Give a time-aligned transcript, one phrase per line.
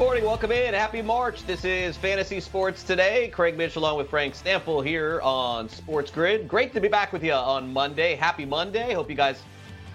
[0.00, 0.72] Morning, welcome in.
[0.72, 1.44] Happy March.
[1.44, 3.28] This is Fantasy Sports Today.
[3.28, 6.48] Craig Mish along with Frank Stampfl here on Sports Grid.
[6.48, 8.14] Great to be back with you on Monday.
[8.14, 8.94] Happy Monday.
[8.94, 9.42] Hope you guys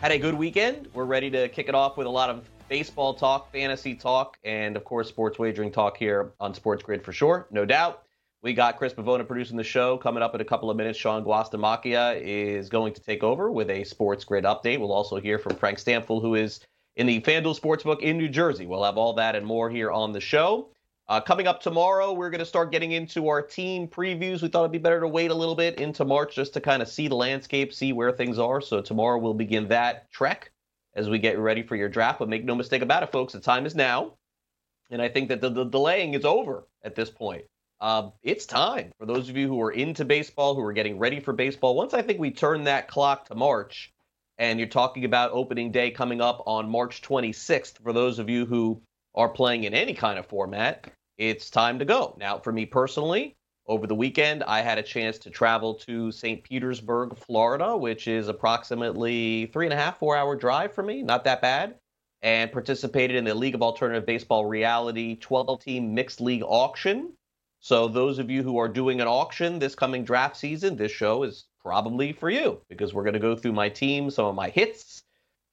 [0.01, 0.89] had a good weekend.
[0.93, 4.77] We're ready to kick it off with a lot of baseball talk, fantasy talk, and
[4.77, 8.03] of course, sports wagering talk here on Sports Grid for sure, no doubt.
[8.43, 9.97] We got Chris Pavona producing the show.
[9.97, 13.71] Coming up in a couple of minutes, Sean Guastamacchia is going to take over with
[13.71, 14.79] a Sports Grid update.
[14.79, 16.59] We'll also hear from Frank Stampfl, who is
[16.95, 18.65] in the FanDuel Sportsbook in New Jersey.
[18.65, 20.69] We'll have all that and more here on the show.
[21.07, 24.41] Uh, coming up tomorrow, we're going to start getting into our team previews.
[24.41, 26.81] We thought it'd be better to wait a little bit into March just to kind
[26.81, 28.59] of see the landscape, see where things are.
[28.59, 30.51] So tomorrow we'll begin that trek
[30.95, 32.19] as we get ready for your draft.
[32.19, 34.13] But make no mistake about it, folks, the time is now.
[34.89, 37.45] And I think that the, the delaying is over at this point.
[37.81, 41.19] Um, it's time for those of you who are into baseball, who are getting ready
[41.19, 41.75] for baseball.
[41.75, 43.91] Once I think we turn that clock to March,
[44.37, 48.45] and you're talking about opening day coming up on March 26th, for those of you
[48.45, 48.81] who
[49.13, 52.15] are playing in any kind of format, it's time to go.
[52.19, 53.35] Now, for me personally,
[53.67, 56.43] over the weekend, I had a chance to travel to St.
[56.43, 61.01] Petersburg, Florida, which is approximately three and a half, four hour drive for me.
[61.01, 61.75] Not that bad.
[62.21, 67.13] And participated in the League of Alternative Baseball Reality 12 team mixed league auction.
[67.59, 71.23] So, those of you who are doing an auction this coming draft season, this show
[71.23, 74.49] is probably for you because we're going to go through my team, some of my
[74.49, 75.01] hits,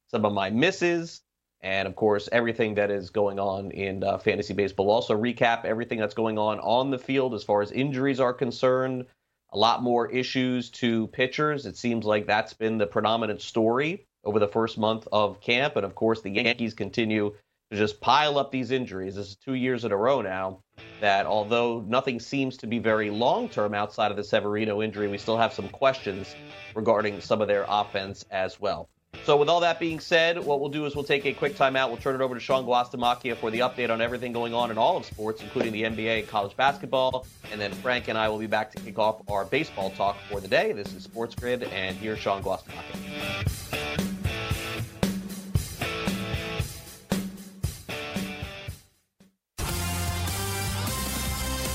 [0.08, 1.22] some of my misses,
[1.62, 4.86] and of course, everything that is going on in uh, fantasy baseball.
[4.86, 8.34] We'll also recap everything that's going on on the field as far as injuries are
[8.34, 9.06] concerned.
[9.54, 11.64] A lot more issues to pitchers.
[11.64, 15.76] It seems like that's been the predominant story over the first month of camp.
[15.76, 17.34] And of course, the Yankees continue
[17.72, 19.14] to just pile up these injuries.
[19.14, 20.60] This is two years in a row now
[21.00, 25.16] that although nothing seems to be very long term outside of the Severino injury, we
[25.16, 26.36] still have some questions
[26.74, 28.90] regarding some of their offense as well.
[29.24, 31.88] So, with all that being said, what we'll do is we'll take a quick timeout.
[31.88, 34.76] We'll turn it over to Sean Guastamacchia for the update on everything going on in
[34.76, 37.26] all of sports, including the NBA and college basketball.
[37.52, 40.40] And then Frank and I will be back to kick off our baseball talk for
[40.40, 40.72] the day.
[40.72, 43.71] This is Sports Grid, and here's Sean Guastamacchia.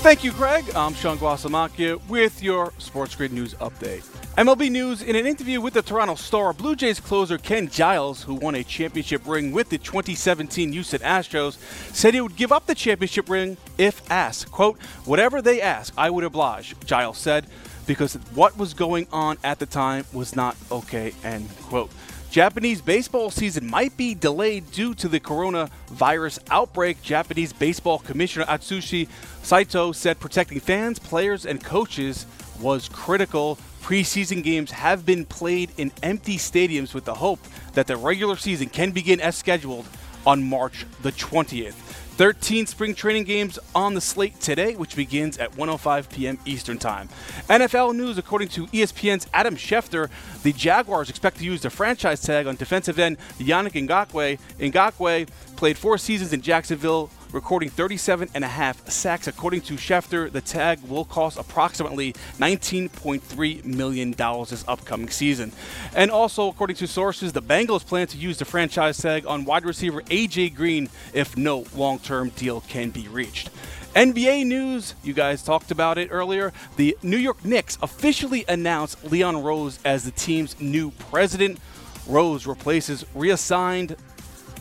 [0.08, 0.64] Thank you, Greg.
[0.74, 4.06] I'm Sean Guastamacchia with your Sports Grid News update.
[4.38, 8.32] MLB News in an interview with the Toronto Star, Blue Jays closer Ken Giles, who
[8.36, 11.58] won a championship ring with the 2017 Houston Astros,
[11.94, 14.50] said he would give up the championship ring if asked.
[14.50, 17.46] Quote, whatever they ask, I would oblige, Giles said,
[17.86, 21.90] because what was going on at the time was not okay, end quote.
[22.30, 27.00] Japanese baseball season might be delayed due to the coronavirus outbreak.
[27.02, 29.08] Japanese Baseball Commissioner Atsushi
[29.42, 32.26] Saito said protecting fans, players, and coaches
[32.60, 33.58] was critical.
[33.82, 37.40] Preseason games have been played in empty stadiums with the hope
[37.72, 39.86] that the regular season can begin as scheduled
[40.26, 41.97] on March the 20th.
[42.18, 46.36] 13 spring training games on the slate today, which begins at 1:05 p.m.
[46.44, 47.08] Eastern Time.
[47.48, 50.10] NFL news, according to ESPN's Adam Schefter,
[50.42, 54.36] the Jaguars expect to use the franchise tag on defensive end Yannick Ngakoue.
[54.58, 59.26] Ngakoue played four seasons in Jacksonville, recording 37 and a half sacks.
[59.26, 65.52] According to Schefter, the tag will cost approximately $19.3 million this upcoming season.
[65.94, 69.64] And also, according to sources, the Bengals plan to use the franchise tag on wide
[69.64, 70.50] receiver A.J.
[70.50, 73.50] Green if no long term deal can be reached.
[73.94, 76.52] NBA news, you guys talked about it earlier.
[76.76, 81.58] The New York Knicks officially announced Leon Rose as the team's new president.
[82.06, 83.96] Rose replaces reassigned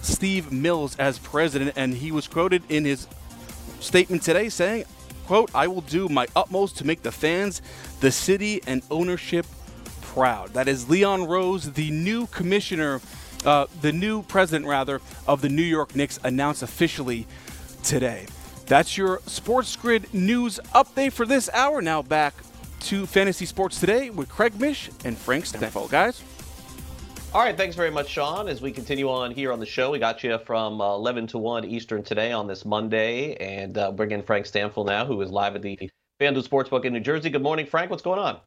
[0.01, 3.07] Steve Mills as president, and he was quoted in his
[3.79, 4.85] statement today saying,
[5.25, 7.61] quote, I will do my utmost to make the fans,
[7.99, 9.45] the city, and ownership
[10.01, 10.53] proud.
[10.53, 13.01] That is Leon Rose, the new commissioner,
[13.45, 17.27] uh, the new president, rather, of the New York Knicks, announced officially
[17.83, 18.25] today.
[18.65, 21.81] That's your Sports Grid news update for this hour.
[21.81, 22.33] Now back
[22.81, 25.89] to Fantasy Sports Today with Craig Mish and Frank Stampfl.
[25.89, 26.21] Guys.
[27.33, 28.47] All right, thanks very much, Sean.
[28.47, 31.37] As we continue on here on the show, we got you from uh, 11 to
[31.37, 35.29] 1 Eastern today on this Monday, and uh, bring in Frank Stampfl now, who is
[35.29, 35.77] live at the
[36.21, 37.29] FanDuel Sportsbook in New Jersey.
[37.29, 37.91] Good morning, Frank.
[37.91, 38.39] What's going on?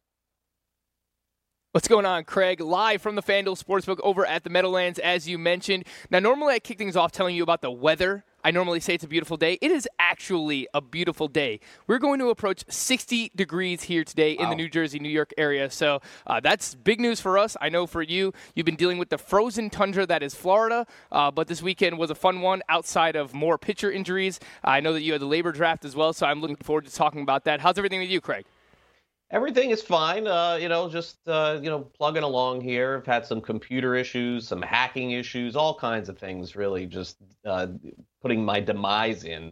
[1.73, 2.59] What's going on, Craig?
[2.59, 5.85] Live from the FanDuel Sportsbook over at the Meadowlands, as you mentioned.
[6.09, 8.25] Now, normally I kick things off telling you about the weather.
[8.43, 9.57] I normally say it's a beautiful day.
[9.61, 11.59] It is actually a beautiful day.
[11.87, 15.69] We're going to approach 60 degrees here today in the New Jersey, New York area.
[15.69, 17.55] So uh, that's big news for us.
[17.61, 21.29] I know for you, you've been dealing with the frozen tundra that is Florida, uh,
[21.31, 24.39] but this weekend was a fun one outside of more pitcher injuries.
[24.63, 26.93] I know that you had the LABR draft as well, so I'm looking forward to
[26.93, 27.59] talking about that.
[27.59, 28.45] How's everything with you, Craig?
[29.31, 30.27] Everything is fine.
[30.27, 32.97] Uh, you know, just uh, you know, plugging along here.
[32.97, 36.57] I've had some computer issues, some hacking issues, all kinds of things.
[36.57, 37.15] Really, just
[37.45, 37.67] uh,
[38.21, 39.51] putting my demise in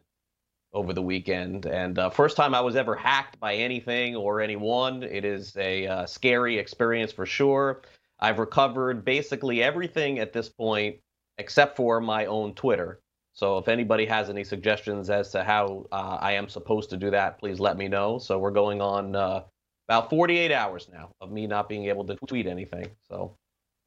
[0.73, 1.65] over the weekend.
[1.65, 5.03] And uh, first time I was ever hacked by anything or anyone.
[5.03, 7.81] It is a uh, scary experience for sure.
[8.19, 10.97] I've recovered basically everything at this point
[11.37, 12.99] except for my own Twitter.
[13.33, 17.09] So if anybody has any suggestions as to how uh, I am supposed to do
[17.11, 18.19] that, please let me know.
[18.19, 19.43] So we're going on uh,
[19.87, 22.87] about 48 hours now of me not being able to tweet anything.
[23.07, 23.37] So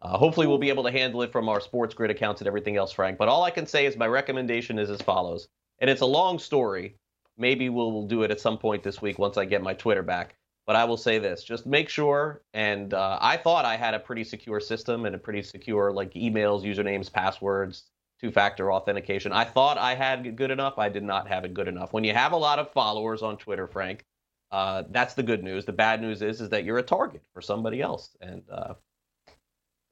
[0.03, 2.77] uh, hopefully we'll be able to handle it from our Sports Grid accounts and everything
[2.77, 3.19] else, Frank.
[3.19, 6.41] But all I can say is my recommendation is as follows, and it's a long
[6.41, 6.97] story.
[7.39, 10.35] Maybe we'll, do it at some point this week once I get my Twitter back.
[10.67, 12.43] But I will say this: just make sure.
[12.53, 16.13] And uh, I thought I had a pretty secure system and a pretty secure like
[16.15, 17.85] emails, usernames, passwords,
[18.21, 19.33] two-factor authentication.
[19.33, 20.79] I thought I had it good enough.
[20.79, 21.93] I did not have it good enough.
[21.93, 24.05] When you have a lot of followers on Twitter, Frank,
[24.51, 25.65] uh, that's the good news.
[25.65, 28.75] The bad news is is that you're a target for somebody else, and uh,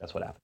[0.01, 0.41] that's what happened.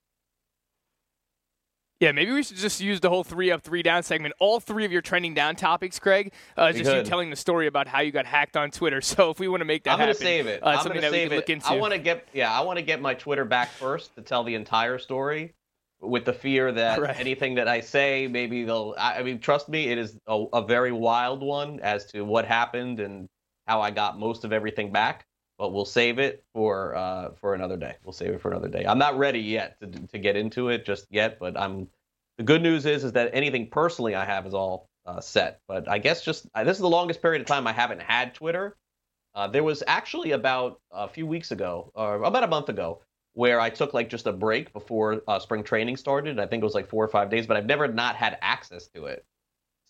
[2.00, 4.36] Yeah, maybe we should just use the whole three up, three down segment.
[4.40, 7.88] All three of your trending down topics, Craig, uh, just you telling the story about
[7.88, 9.02] how you got hacked on Twitter.
[9.08, 10.62] So if we want to make that I'm gonna save it.
[10.62, 11.66] Uh, I'm gonna save it.
[11.66, 14.44] I want to get yeah, I want to get my Twitter back first to tell
[14.44, 15.56] the entire story,
[16.02, 17.20] with the fear that Right.
[17.20, 18.94] anything that I say, maybe they'll.
[18.98, 22.46] I, I mean, trust me, it is a, a very wild one as to what
[22.46, 23.28] happened and
[23.66, 25.26] how I got most of everything back.
[25.58, 27.96] But we'll save it for uh, for another day.
[28.04, 28.86] We'll save it for another day.
[28.86, 31.88] I'm not ready yet to to get into it just yet, but I'm.
[32.38, 35.62] The good news is is that anything personally I have is all uh, set.
[35.68, 38.36] But I guess just uh, this is the longest period of time I haven't had
[38.36, 38.78] Twitter.
[39.34, 43.02] Uh, there was actually about a few weeks ago, or about a month ago,
[43.34, 46.40] where I took like just a break before uh, spring training started.
[46.40, 48.88] I think it was like four or five days, but I've never not had access
[48.96, 49.26] to it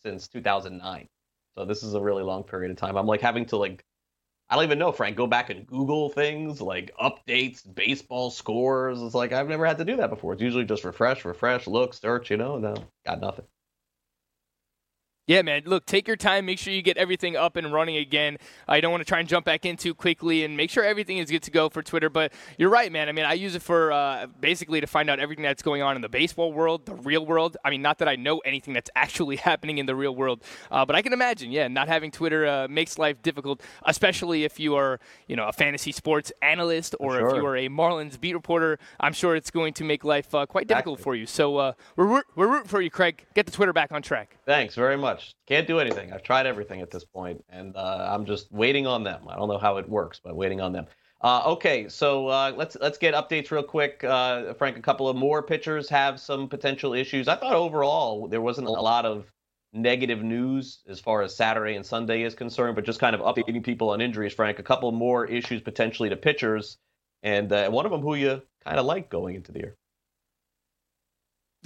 [0.04, 1.08] since 2009.
[1.56, 2.98] So this is a really long period of time.
[2.98, 3.86] I'm like having to like,
[4.50, 9.02] I don't even know, Frank, go back and Google things like updates, baseball scores.
[9.02, 10.34] It's like I've never had to do that before.
[10.34, 12.58] It's usually just refresh, refresh, look, search, you know.
[12.58, 13.46] No, got nothing.
[15.28, 15.64] Yeah, man.
[15.66, 16.46] Look, take your time.
[16.46, 18.38] Make sure you get everything up and running again.
[18.66, 21.18] I don't want to try and jump back in too quickly and make sure everything
[21.18, 22.10] is good to go for Twitter.
[22.10, 23.10] But you're right, man.
[23.10, 25.98] I mean, I use it for uh, basically to find out everything that's going on
[25.98, 27.58] in the baseball world, the real world.
[27.66, 30.86] I mean, not that I know anything that's actually happening in the real world, uh,
[30.86, 34.76] but I can imagine, yeah, not having Twitter uh, makes life difficult, especially if you
[34.76, 34.98] are,
[35.28, 38.80] you know, a fantasy sports analyst or if you are a Marlins beat reporter.
[39.02, 41.04] I'm sure it's going to make life uh, quite difficult Exactly.
[41.04, 41.26] for you.
[41.26, 43.26] So uh, we're, we're rooting for you, Craig.
[43.34, 44.38] Get the Twitter back on track.
[44.46, 45.17] Thanks very much.
[45.48, 46.14] Can't do anything.
[46.14, 49.28] I've tried everything at this point, and uh, I'm just waiting on them.
[49.28, 50.86] I don't know how it works, but waiting on them.
[51.20, 54.04] Uh, okay, so uh, let's let's get updates real quick.
[54.04, 57.28] Uh, Frank, a couple of more pitchers have some potential issues.
[57.28, 59.26] I thought overall there wasn't a lot of
[59.74, 63.64] negative news as far as Saturday and Sunday is concerned, but just kind of updating
[63.64, 64.34] people on injuries.
[64.34, 66.78] Frank, a couple more issues potentially to pitchers,
[67.24, 69.76] and uh, one of them who you kind of like going into the year.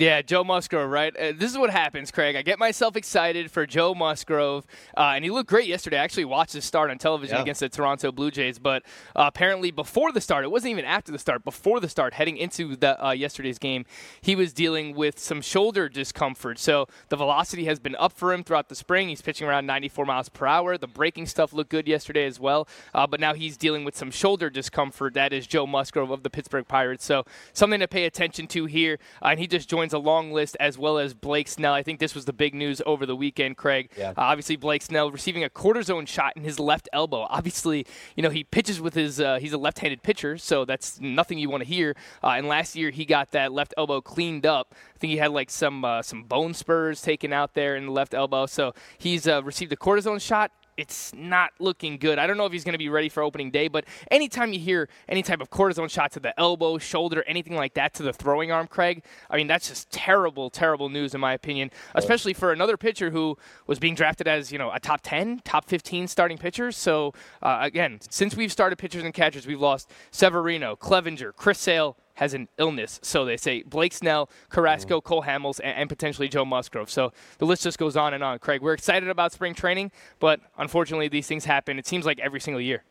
[0.02, 1.16] Yeah, Joe Musgrove, right?
[1.16, 2.36] Uh, this is what happens, Craig.
[2.36, 4.66] I get myself excited for Joe Musgrove,
[4.98, 6.00] uh, and he looked great yesterday.
[6.00, 7.44] I actually watched his start on television Yeah.
[7.44, 8.82] against the Toronto Blue Jays, but
[9.16, 12.36] uh, apparently before the start, it wasn't even after the start, before the start, heading
[12.36, 13.86] into the, uh, yesterday's game,
[14.24, 16.58] he was dealing with some shoulder discomfort.
[16.58, 19.10] So the velocity has been up for him throughout the spring.
[19.10, 20.80] He's pitching around 94 miles per hour.
[20.80, 24.10] The breaking stuff looked good yesterday as well, uh, but now he's dealing with some
[24.10, 25.14] shoulder discomfort.
[25.14, 27.06] That is Joe Musgrove of the Pittsburgh Pirates.
[27.06, 30.58] So something to pay attention to here, uh, and he just joins a long list
[30.60, 31.74] as well as Blake Snell.
[31.74, 33.92] I think this was the big news over the weekend, Craig.
[33.98, 34.10] Yeah.
[34.10, 37.28] Uh, obviously, Blake Snell receiving a cortisone shot in his left elbow.
[37.30, 41.38] Obviously, you know he pitches with his uh, he's a left-handed pitcher, so that's nothing
[41.38, 41.96] you want to hear.
[42.24, 44.74] Uh, and last year he got that left elbow cleaned up.
[44.96, 47.92] I think he had like some uh, some bone spurs taken out there in the
[47.92, 48.46] left elbow.
[48.46, 52.18] So he's uh, received a cortisone shot it's not looking good.
[52.18, 54.60] I don't know if he's going to be ready for opening day, but anytime you
[54.60, 58.12] hear any type of cortisone shot to the elbow, shoulder, anything like that to the
[58.12, 62.52] throwing arm, Craig, I mean, that's just terrible, terrible news in my opinion, especially for
[62.52, 66.40] another pitcher who was being drafted as, you know, a top 10, top 15 starting
[66.40, 66.72] pitcher.
[66.72, 71.96] So, uh, again, since we've started pitchers and catchers, we've lost Severino, Clevinger, Chris Sale,
[72.22, 73.64] has an illness, so they say.
[73.64, 75.04] Blake Snell, Carrasco, mm.
[75.04, 76.90] Cole Hamels, and, and, potentially Joe Musgrove.
[76.90, 78.38] So the list just goes on and on.
[78.38, 81.80] Craig, we're excited about spring training, but unfortunately, these things happen.
[81.80, 82.84] It seems like every single year.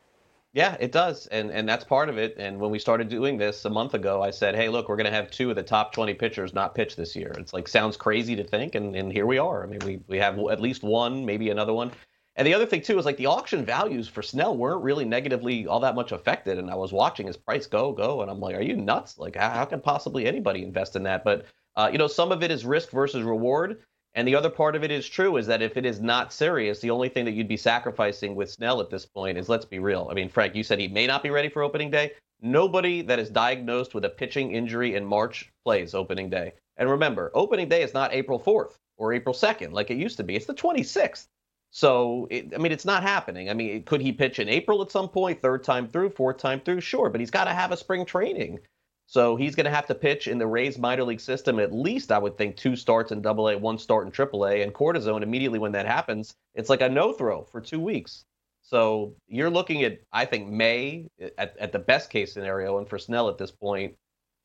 [0.53, 2.35] Yeah, it does, and and that's part of it.
[2.37, 5.07] And when we started doing this a month ago, I said, "Hey, look, we're going
[5.07, 7.97] to have two of the top 20 pitchers not pitch this year." It's like sounds
[7.97, 9.63] crazy to think, and and here we are.
[9.63, 11.93] I mean, we we have at least one, maybe another one.
[12.41, 15.67] And the other thing too is like the auction values for Snell weren't really negatively
[15.67, 16.57] all that much affected.
[16.57, 19.19] And I was watching his price go go, and I'm like, are you nuts?
[19.19, 21.23] Like, how, can possibly anybody invest in that?
[21.23, 21.45] But
[21.77, 23.83] uh, you know, some of it is risk versus reward.
[24.15, 26.81] And the other part of it is true is that if it is not serious,
[26.81, 29.79] the only thing that you'd be sacrificing with Snell at this point is let's be
[29.79, 30.09] real.
[30.11, 32.13] I mean, Frank, you said he may not be ready for opening day.
[32.41, 36.55] Nobody that is diagnosed with a pitching injury in March plays opening day.
[36.79, 40.25] And remember, opening day is not April 4th or April 2nd like it used to
[40.25, 40.37] be.
[40.37, 41.27] It's the 26th.
[41.71, 43.49] So, it, I mean, it's not happening.
[43.49, 46.61] I mean, could he pitch in April at some point, third time through, fourth time
[46.61, 46.81] through?
[46.81, 48.59] Sure, but he's got to have a spring training.
[49.07, 52.13] So he's going to have to pitch in the Rays minor league system at least,
[52.13, 55.23] I would think, two starts in Double A, one start in Triple A, and cortisone
[55.23, 56.35] immediately when that happens.
[56.55, 58.25] It's like a no throw for two weeks.
[58.63, 61.09] So you're looking at, I think, May
[61.39, 63.97] at, at the best case scenario, and for Snell at this point,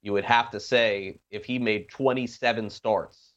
[0.02, 3.34] you would have to say if he made 27 starts,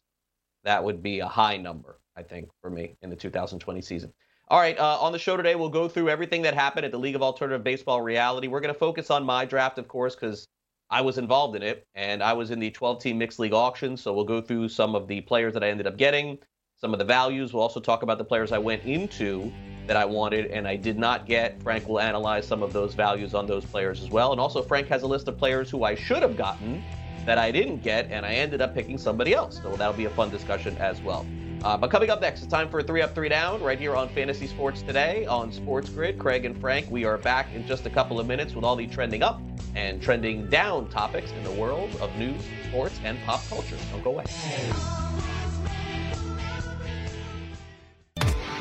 [0.65, 1.99] that would be a high number.
[2.19, 4.13] I think, for me in the 2020 season.
[4.49, 6.99] All right, uh, on the show today, we'll go through everything that happened at the
[6.99, 8.49] League of Alternative Baseball Reality.
[8.49, 10.49] We're going to focus on my draft, of course, because
[10.91, 13.97] I was involved in it, and I was in the 12 team mixed league auction.
[13.97, 16.39] So we'll go through some of the players that I ended up getting,
[16.75, 17.53] some of the values.
[17.53, 19.53] We'll also talk about the players I went into
[19.87, 21.63] that I wanted and I did not get.
[21.63, 24.33] Frank will analyze some of those values on those players as well.
[24.33, 26.83] And also, Frank has a list of players who I should have gotten
[27.27, 29.61] that I didn't get, and I ended up picking somebody else.
[29.63, 31.27] So that'll be a fun discussion as well.
[31.65, 33.97] Uh, but coming up next, it's time for a three up, three down, right here
[33.97, 36.19] on Fantasy Sports Today on Sports Grid.
[36.19, 38.87] Craig and Frank, we are back in just a couple of minutes with all the
[38.87, 39.41] trending up
[39.75, 43.77] and trending down topics in the world of news, sports, and pop culture.
[43.91, 44.25] Don't go away.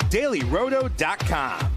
[0.09, 1.76] DailyRoto.com.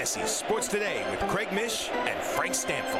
[0.00, 2.94] Fantasy Sports Today with Craig Mish and Frank Stampfl.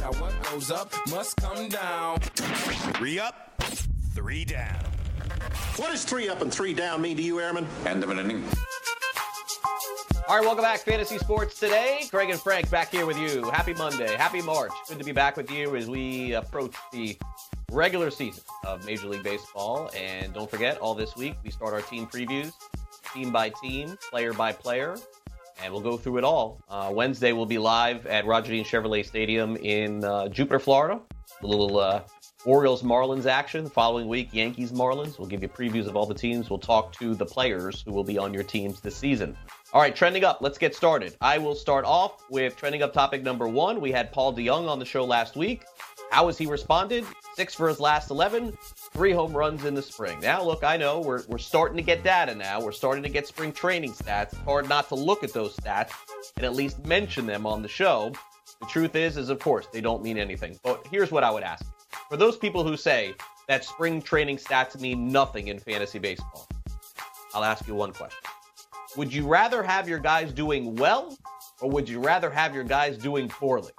[0.00, 2.20] Now what goes up must come down.
[2.94, 3.62] Three up,
[4.14, 4.82] three down.
[5.76, 7.66] What does three up and three down mean to you, Airman?
[7.84, 8.42] End of an inning.
[10.26, 12.06] All right, welcome back, Fantasy Sports Today.
[12.10, 13.50] Craig and Frank back here with you.
[13.50, 14.16] Happy Monday.
[14.16, 14.72] Happy March.
[14.88, 17.18] Good to be back with you as we approach the
[17.72, 19.90] regular season of Major League Baseball.
[19.96, 22.52] And don't forget, all this week we start our team previews,
[23.14, 24.96] team by team, player by player,
[25.62, 26.60] and we'll go through it all.
[26.68, 31.00] Uh, Wednesday we'll be live at Roger Dean Chevrolet Stadium in uh, Jupiter, Florida.
[31.42, 32.02] A little uh,
[32.44, 33.64] Orioles Marlins action.
[33.64, 35.18] The Following week, Yankees Marlins.
[35.18, 36.50] We'll give you previews of all the teams.
[36.50, 39.36] We'll talk to the players who will be on your teams this season.
[39.72, 40.38] All right, trending up.
[40.42, 41.16] Let's get started.
[41.20, 43.80] I will start off with trending up topic number one.
[43.80, 45.64] We had Paul DeJong on the show last week.
[46.12, 47.06] How has he responded?
[47.36, 48.52] Six for his last 11,
[48.92, 50.20] three home runs in the spring.
[50.20, 52.60] Now, look, I know we're, we're starting to get data now.
[52.60, 54.34] We're starting to get spring training stats.
[54.34, 55.92] It's hard not to look at those stats
[56.36, 58.12] and at least mention them on the show.
[58.60, 60.60] The truth is, is of course, they don't mean anything.
[60.62, 61.64] But here's what I would ask.
[62.10, 63.14] For those people who say
[63.48, 66.46] that spring training stats mean nothing in fantasy baseball,
[67.32, 68.20] I'll ask you one question.
[68.98, 71.16] Would you rather have your guys doing well
[71.62, 73.72] or would you rather have your guys doing poorly?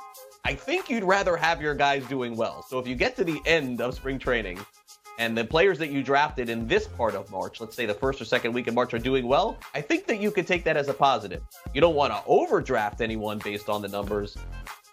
[0.46, 2.64] I think you'd rather have your guys doing well.
[2.64, 4.60] So if you get to the end of spring training
[5.18, 8.20] and the players that you drafted in this part of March, let's say the first
[8.20, 10.76] or second week of March, are doing well, I think that you could take that
[10.76, 11.44] as a positive.
[11.74, 14.38] You don't want to overdraft anyone based on the numbers.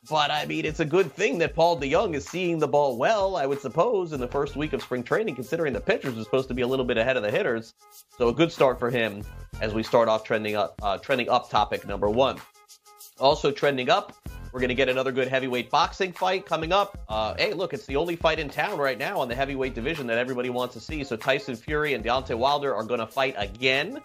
[0.08, 3.36] But I mean, it's a good thing that Paul DeJong is seeing the ball well,
[3.36, 6.46] I would suppose, in the first week of spring training, considering the pitchers are supposed
[6.48, 7.74] to be a little bit ahead of the hitters.
[8.16, 9.24] So a good start for him
[9.60, 12.38] as we start off trending up, uh, trending up topic number one.
[13.20, 14.16] Also trending up,
[14.52, 16.98] we're going to get another good heavyweight boxing fight coming up.
[17.08, 20.06] Uh, hey, look, it's the only fight in town right now on the heavyweight division
[20.08, 21.04] that everybody wants to see.
[21.04, 24.00] So Tyson Fury and Deontay Wilder are going to fight again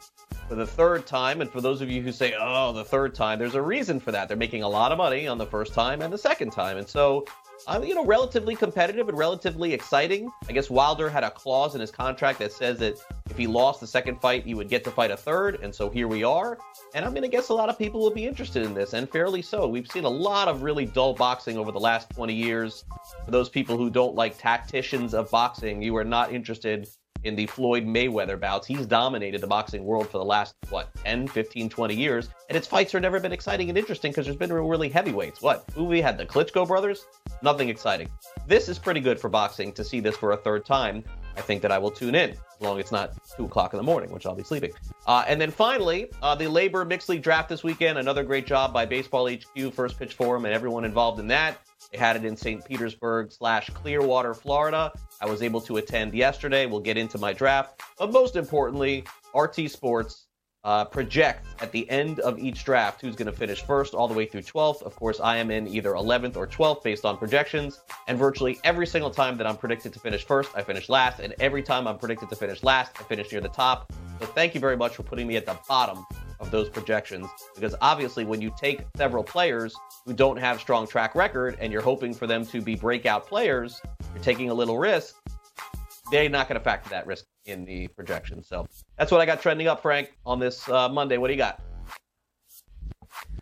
[0.47, 1.41] for the third time.
[1.41, 4.11] And for those of you who say, oh, the third time, there's a reason for
[4.11, 4.27] that.
[4.27, 6.77] They're making a lot of money on the first time and the second time.
[6.77, 7.25] And so
[7.67, 10.31] um, you know, relatively competitive and relatively exciting.
[10.47, 12.95] I guess Wilder had a clause in his contract that says that
[13.29, 15.59] if he lost the second fight, he would get to fight a third.
[15.61, 16.57] And so here we are.
[16.93, 19.09] And I'm going to guess a lot of people will be interested in this, and
[19.09, 19.67] fairly so.
[19.67, 22.85] We've seen a lot of really dull boxing over the last 20 years.
[23.25, 26.87] For those people who don't like tacticians of boxing, you are not interested
[27.25, 28.67] in the Floyd Mayweather bouts.
[28.67, 32.29] He's dominated the boxing world for the last, what, 10, 15, 20 years.
[32.49, 35.41] And its fights have never been exciting and interesting because there's been really heavyweights.
[35.41, 35.65] What?
[35.73, 36.17] Who we had?
[36.17, 37.07] The Klitschko brothers?
[37.41, 38.09] Nothing exciting.
[38.47, 41.03] This is pretty good for boxing to see this for a third time.
[41.37, 43.77] I think that I will tune in as long as it's not 2 o'clock in
[43.77, 44.71] the morning, which I'll be sleeping.
[45.05, 47.97] Uh, and then finally, uh, the LABR Mixed League Draft this weekend.
[47.97, 51.57] Another great job by Baseball HQ, First Pitch Forum, and everyone involved in that.
[51.95, 52.65] They had it in St.
[52.65, 54.91] Petersburg slash Clearwater, Florida.
[55.21, 56.65] I was able to attend yesterday.
[56.65, 57.81] We'll get into my draft.
[57.97, 60.25] But most importantly, RT Sports
[60.65, 64.13] uh, projects at the end of each draft who's going to finish first all the
[64.13, 64.81] way through 12th.
[64.81, 67.79] Of course, I am in either 11th or 12th based on projections.
[68.09, 71.21] And virtually every single time that I'm predicted to finish first, I finish last.
[71.21, 73.93] And every time I'm predicted to finish last, I finish near the top.
[74.19, 76.05] So thank you very much for putting me at the bottom
[76.39, 79.75] of those projections because obviously when you take several players
[80.05, 83.81] who don't have strong track record and you're hoping for them to be breakout players
[84.13, 85.15] you're taking a little risk
[86.11, 89.41] they're not going to factor that risk in the projection so that's what i got
[89.41, 91.17] trending up frank on this uh, monday.
[91.17, 91.61] What do you got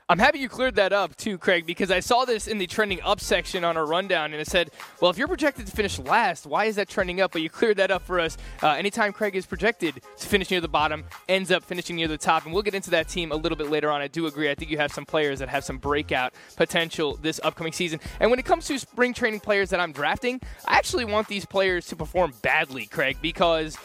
[0.10, 3.02] I'm happy you cleared that up too, Craig, because I saw this in the trending
[3.04, 4.70] up section on our rundown, and it said,
[5.00, 7.78] "Well, if you're projected to finish last, why is that trending up?" But you cleared
[7.78, 8.38] that up for us.
[8.62, 12.18] Uh, anytime Craig is projected to finish near the bottom, ends up finishing near the
[12.18, 14.02] top, and we'll get into that team a little bit later on.
[14.02, 14.52] I do agree.
[14.52, 18.02] I think you have some players that have some breakout potential this upcoming season.
[18.20, 21.46] And when it comes to spring training players that I'm drafting, I actually want these
[21.46, 23.78] players to perform badly, Craig, because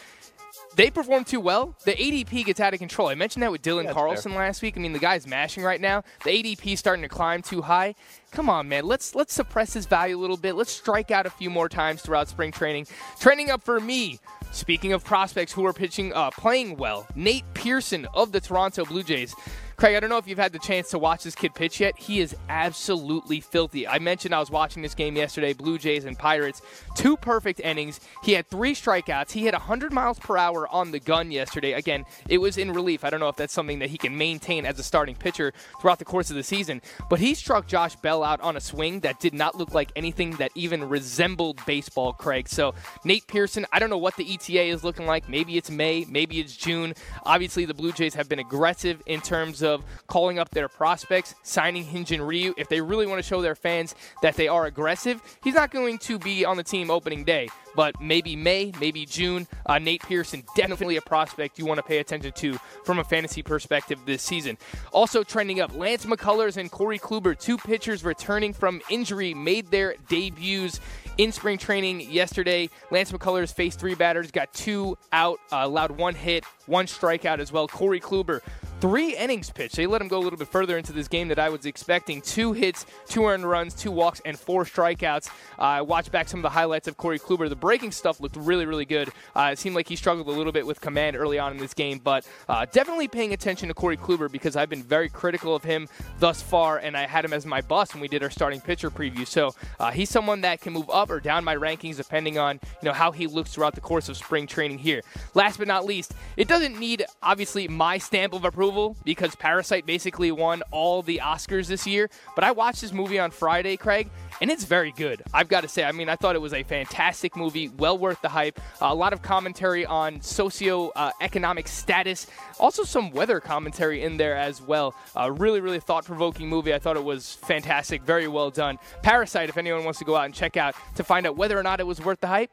[0.76, 1.74] they perform too well.
[1.84, 3.08] The ADP gets out of control.
[3.08, 4.76] I mentioned that with Dylan Yeah, Carlson last week.
[4.76, 6.04] I mean, the guy's mashing right now.
[6.24, 7.94] The ADP is starting to climb too high.
[8.30, 8.84] Come on, man.
[8.86, 10.54] Let's let's suppress his value a little bit.
[10.54, 12.86] Let's strike out a few more times throughout spring training.
[13.18, 14.20] Training up for me.
[14.50, 19.02] Speaking of prospects who are pitching, uh, playing well, Nate Pearson of the Toronto Blue
[19.02, 19.34] Jays.
[19.78, 21.96] Craig, I don't know if you've had the chance to watch this kid pitch yet.
[21.96, 23.86] He is absolutely filthy.
[23.86, 26.62] I mentioned I was watching this game yesterday, Blue Jays and Pirates.
[26.96, 28.00] Two perfect innings.
[28.24, 29.30] He had three strikeouts.
[29.30, 31.74] He hit 100 miles per hour on the gun yesterday.
[31.74, 33.04] Again, it was in relief.
[33.04, 36.00] I don't know if that's something that he can maintain as a starting pitcher throughout
[36.00, 36.82] the course of the season.
[37.08, 40.32] But he struck Josh Bell out on a swing that did not look like anything
[40.38, 42.48] that even resembled baseball, Craig.
[42.48, 42.74] So,
[43.04, 45.28] Nate Pearson, I don't know what the ETA is looking like.
[45.28, 46.94] Maybe it's May, maybe it's June.
[47.22, 49.67] Obviously, the Blue Jays have been aggressive in terms of
[50.06, 52.54] calling up their prospects, signing Hyun-Jin Ryu.
[52.56, 55.98] If they really want to show their fans that they are aggressive, he's not going
[55.98, 57.48] to be on the team opening day.
[57.74, 59.46] But maybe May, maybe June.
[59.66, 62.54] Uh, Nate Pearson, definitely a prospect you want to pay attention to
[62.84, 64.58] from a fantasy perspective this season.
[64.92, 69.94] Also trending up, Lance McCullers and Corey Kluber, two pitchers returning from injury, made their
[70.08, 70.80] debuts
[71.18, 72.68] in spring training yesterday.
[72.90, 77.52] Lance McCullers faced three batters, got two out, uh, allowed one hit, one strikeout as
[77.52, 77.66] well.
[77.66, 78.40] Corey Kluber,
[78.80, 79.76] three innings pitched.
[79.76, 82.20] They let him go a little bit further into this game that I was expecting.
[82.20, 85.28] Two hits, two earned runs, two walks, and four strikeouts.
[85.58, 87.48] Uh, I watched back some of the highlights of Corey Kluber.
[87.48, 89.10] The breaking stuff looked really, really good.
[89.34, 91.74] Uh, it seemed like he struggled a little bit with command early on in this
[91.74, 95.64] game, but uh, definitely paying attention to Corey Kluber because I've been very critical of
[95.64, 98.60] him thus far, and I had him as my boss when we did our starting
[98.60, 99.26] pitcher preview.
[99.26, 102.86] So uh, he's someone that can move up or down my rankings depending on you
[102.86, 105.02] know how he looks throughout the course of spring training here.
[105.34, 110.32] Last but not least, it doesn't need obviously my stamp of approval because Parasite basically
[110.32, 112.10] won all the Oscars this year.
[112.34, 115.22] But I watched this movie on Friday, Craig, and it's very good.
[115.32, 115.84] I've got to say.
[115.84, 118.58] I mean, I thought it was a fantastic movie, well worth the hype.
[118.82, 122.26] Uh, a lot of commentary on socio-economic status,
[122.58, 124.96] also some weather commentary in there as well.
[125.16, 126.74] Uh, really, really thought-provoking movie.
[126.74, 128.78] I thought it was fantastic, very well done.
[129.02, 131.62] Parasite, if anyone wants to go out and check out to find out whether or
[131.62, 132.50] not it was worth the hype,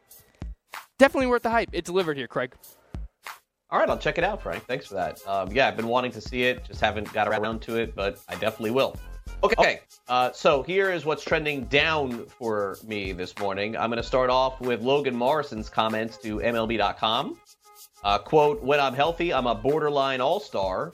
[0.99, 1.69] definitely worth the hype.
[1.73, 2.53] It delivered here, Craig.
[3.71, 4.63] All right, I'll check it out, Frank.
[4.65, 5.25] Thanks for that.
[5.27, 8.19] Um, yeah, I've been wanting to see it, just haven't got around to it, but
[8.29, 8.95] I definitely will.
[9.43, 13.75] Okay, uh, so here is what's trending down for me this morning.
[13.75, 17.39] I'm going to start off with Logan Morrison's comments to MLB.com.
[18.03, 20.93] Uh, quote, when I'm healthy, I'm a borderline all star.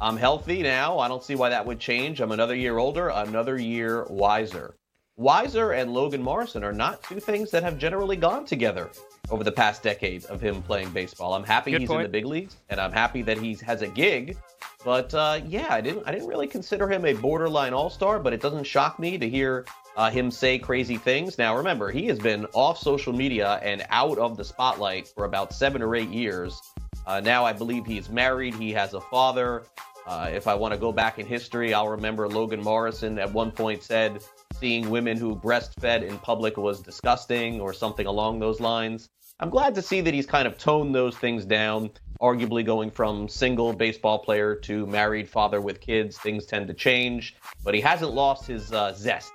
[0.00, 0.98] I'm healthy now.
[0.98, 2.20] I don't see why that would change.
[2.20, 4.74] I'm another year older, another year wiser.
[5.16, 8.90] Wiser and Logan Morrison are not two things that have generally gone together
[9.30, 11.34] over the past decade of him playing baseball.
[11.34, 13.88] I'm happy Good he's in the big leagues, and I'm happy that he has a
[13.88, 14.36] gig
[14.84, 18.32] But uh, yeah, I didn't I didn't really consider him a borderline all star, but
[18.32, 21.38] it doesn't shock me to hear uh, him say crazy things.
[21.38, 25.52] Now remember, he has been off social media and out of the spotlight for about
[25.52, 26.60] seven or eight years.
[27.06, 28.54] Uh, now I believe he's married.
[28.54, 29.64] He has a father.
[30.06, 33.50] Uh, if I want to go back in history, I'll remember Logan Morrison at one
[33.50, 34.22] point said
[34.54, 39.08] seeing women who breastfed in public was disgusting or something along those lines.
[39.38, 41.90] I'm glad to see that he's kind of toned those things down,
[42.22, 46.16] arguably going from single baseball player to married father with kids.
[46.16, 49.30] Things tend to change, but he hasn't lost his uh, zest.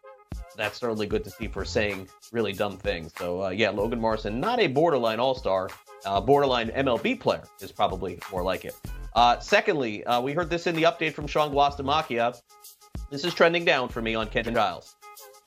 [0.57, 3.13] That's certainly good to see for saying really dumb things.
[3.15, 5.69] So, uh, yeah, Logan Morrison, not a borderline all star,
[6.03, 8.75] uh, borderline MLB player is probably more like it.
[9.13, 12.41] Uh, secondly, uh, we heard this in the update from Sean Guastamacchia.
[13.11, 14.95] This is trending down for me on Ken Giles.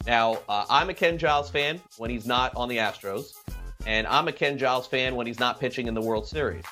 [0.06, 3.32] Now, uh, I'm a Ken Giles fan when he's not on the Astros,
[3.86, 6.64] and I'm a Ken Giles fan when he's not pitching in the World Series.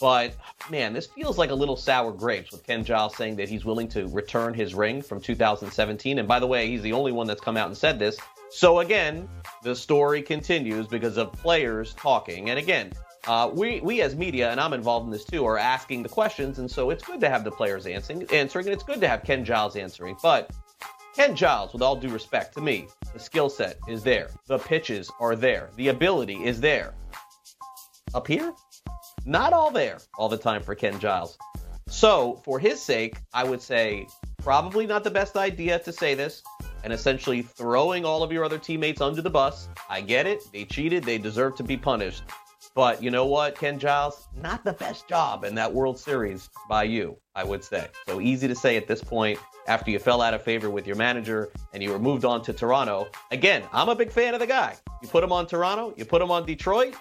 [0.00, 0.34] But
[0.70, 3.88] man, this feels like a little sour grapes with Ken Giles saying that he's willing
[3.88, 6.18] to return his ring from 2017.
[6.18, 8.18] And by the way, he's the only one that's come out and said this.
[8.50, 9.28] So again,
[9.62, 12.50] the story continues because of players talking.
[12.50, 12.92] And again,
[13.26, 16.58] uh, we we as media, and I'm involved in this too, are asking the questions,
[16.58, 19.24] and so it's good to have the players answering, answering, and it's good to have
[19.24, 20.16] Ken Giles answering.
[20.22, 20.50] But
[21.14, 25.10] Ken Giles, with all due respect to me, the skill set is there, the pitches
[25.20, 26.92] are there, the ability is there.
[28.14, 28.52] Up here,
[29.24, 31.38] not all there all the time for Ken Giles.
[31.86, 34.08] So, for his sake, I would say
[34.42, 36.42] probably not the best idea to say this
[36.82, 39.68] and essentially throwing all of your other teammates under the bus.
[39.88, 40.42] I get it.
[40.52, 41.04] They cheated.
[41.04, 42.24] They deserve to be punished.
[42.74, 44.26] But you know what, Ken Giles?
[44.34, 47.88] Not the best job in that World Series by you, I would say.
[48.06, 50.96] So easy to say at this point after you fell out of favor with your
[50.96, 53.08] manager and you were moved on to Toronto.
[53.30, 54.76] Again, I'm a big fan of the guy.
[55.02, 56.94] You put him on Toronto, you put him on Detroit,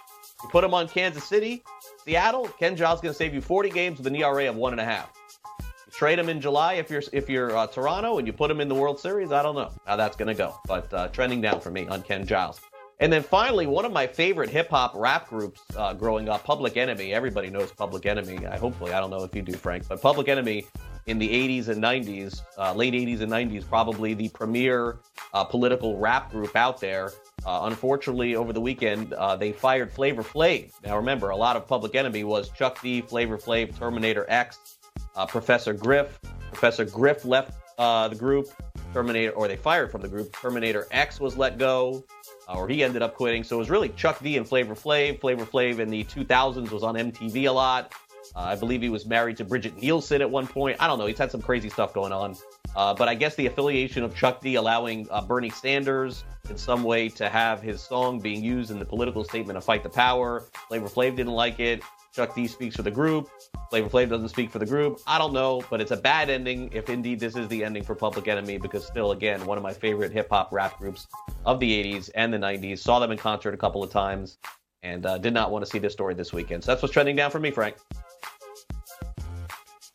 [0.43, 1.63] you put him on Kansas City,
[2.03, 2.47] Seattle.
[2.59, 4.85] Ken Giles going to save you 40 games with an ERA of one and a
[4.85, 5.11] half.
[5.59, 8.59] You trade him in July if you're if you're uh, Toronto and you put him
[8.59, 9.31] in the World Series.
[9.31, 12.01] I don't know how that's going to go, but uh, trending down for me on
[12.01, 12.59] Ken Giles.
[12.99, 16.77] And then finally, one of my favorite hip hop rap groups uh, growing up, Public
[16.77, 17.13] Enemy.
[17.13, 18.45] Everybody knows Public Enemy.
[18.45, 20.65] I, hopefully, I don't know if you do, Frank, but Public Enemy
[21.07, 24.99] in the 80s and 90s, uh, late 80s and 90s, probably the premier
[25.33, 27.11] uh, political rap group out there.
[27.45, 30.71] Uh, unfortunately, over the weekend, uh, they fired Flavor Flav.
[30.85, 34.77] Now, remember, a lot of Public Enemy was Chuck D, Flavor Flav, Terminator X,
[35.15, 36.19] uh, Professor Griff.
[36.51, 38.47] Professor Griff left the group.
[38.93, 40.31] Terminator, or they fired from the group.
[40.33, 42.05] Terminator X was let go
[42.47, 43.43] uh, or he ended up quitting.
[43.43, 45.19] So it was really Chuck D and Flavor Flav.
[45.19, 47.93] Flavor Flav in the 2000s was on MTV a lot.
[48.35, 50.77] Uh, I believe he was married to Brigitte Nielsen at one point.
[50.81, 51.05] I don't know.
[51.05, 52.35] He's had some crazy stuff going on.
[52.75, 56.83] Uh, but I guess the affiliation of Chuck D allowing uh, Bernie Sanders in some
[56.83, 60.45] way to have his song being used in the political statement of Fight the Power.
[60.67, 61.81] Flavor Flav didn't like it.
[62.13, 63.29] Chuck D speaks for the group.
[63.71, 64.99] Flavor Flav doesn't speak for the group.
[65.07, 67.95] I don't know, but it's a bad ending if indeed this is the ending for
[67.95, 71.07] Public Enemy because still, again, one of my favorite hip hop rap groups
[71.45, 72.79] of the 80s and the 90s.
[72.79, 74.37] Saw them in concert a couple of times
[74.83, 76.63] and uh, did not want to see this story this weekend.
[76.63, 77.77] So that's what's trending down for me, Frank.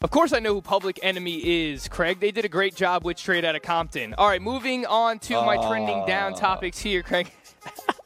[0.00, 2.18] Of course, I know who Public Enemy is, Craig.
[2.18, 4.14] They did a great job with Straight Outta Compton.
[4.18, 7.31] All right, moving on to my trending down topics here, Craig.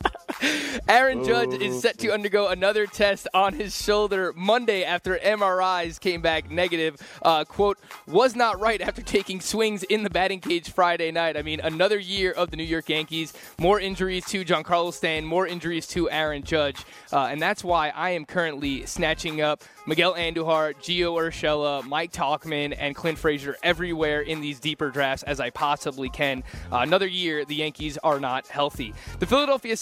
[0.88, 6.20] Aaron Judge is set to undergo another test on his shoulder Monday after MRIs came
[6.20, 6.96] back negative.
[7.22, 11.36] Uh, quote, was not right after taking swings in the batting cage Friday night.
[11.36, 13.32] I mean, another year of the New York Yankees.
[13.58, 16.84] More injuries to Giancarlo Stanton, more injuries to Aaron Judge.
[17.12, 22.74] Uh, and that's why I am currently snatching up Miguel Andujar, Gio Urshela, Mike Tauchman,
[22.78, 26.42] and Clint Frazier everywhere in these deeper drafts as I possibly can.
[26.70, 28.94] Uh, another year, the Yankees are not healthy.
[29.18, 29.76] The Philadelphia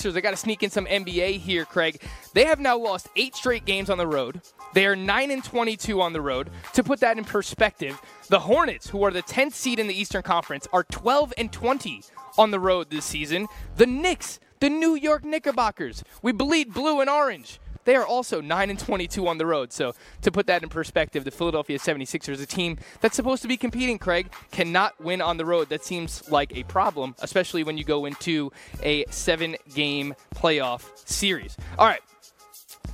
[0.00, 2.02] 76ers, I got to sneak in some NBA here, Craig.
[2.32, 4.40] They have now lost eight straight games on the road.
[4.72, 6.50] They are 9 and 22 on the road.
[6.74, 10.22] To put that in perspective, the Hornets, who are the 10th seed in the Eastern
[10.22, 12.02] Conference, are 12 and 20
[12.38, 13.48] on the road this season.
[13.76, 17.60] The Knicks, the New York Knickerbockers, we bleed blue and orange.
[17.84, 19.72] They are also 9 and 22 on the road.
[19.72, 23.56] So, to put that in perspective, the Philadelphia 76ers, a team that's supposed to be
[23.56, 25.68] competing, Craig, cannot win on the road.
[25.68, 31.56] That seems like a problem, especially when you go into a seven game playoff series.
[31.78, 32.00] All right.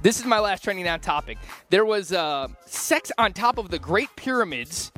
[0.03, 1.39] This is my last trending down topic.
[1.71, 4.93] There was uh, sex on top of the Great Pyramids.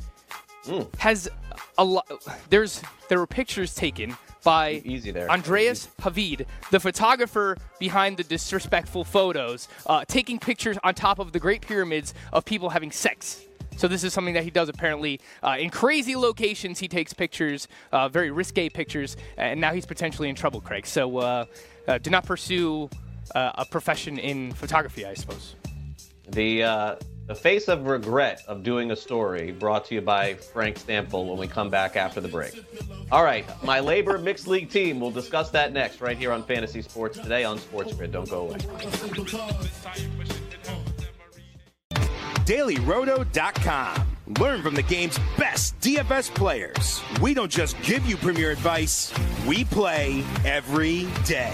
[0.99, 1.29] Has
[1.77, 2.07] a lot.
[2.49, 5.29] There's there were pictures taken by Easy there.
[5.29, 11.39] Andreas Hvid, the photographer behind the disrespectful photos, uh, taking pictures on top of the
[11.39, 13.45] Great Pyramids of people having sex.
[13.77, 16.79] So this is something that he does apparently uh, in crazy locations.
[16.79, 20.85] He takes pictures, uh, very risque pictures, and now he's potentially in trouble, Craig.
[20.85, 21.45] So uh,
[21.87, 22.89] uh, do not pursue
[23.33, 25.55] uh, a profession in photography, I suppose.
[26.27, 26.95] The uh,
[27.29, 31.37] The face of regret of doing a story brought to you by Frank Stampfl when
[31.37, 32.65] we come back after the break.
[33.11, 34.99] All right, my LABR Mixed League team.
[34.99, 38.11] We'll discuss that next right here on Fantasy Sports today on Sports Grid.
[38.11, 38.57] Don't go away.
[42.47, 44.17] DailyRoto.com.
[44.39, 46.99] Learn from the game's best DFS players.
[47.21, 49.13] We don't just give you premier advice,
[49.45, 51.53] we play every day.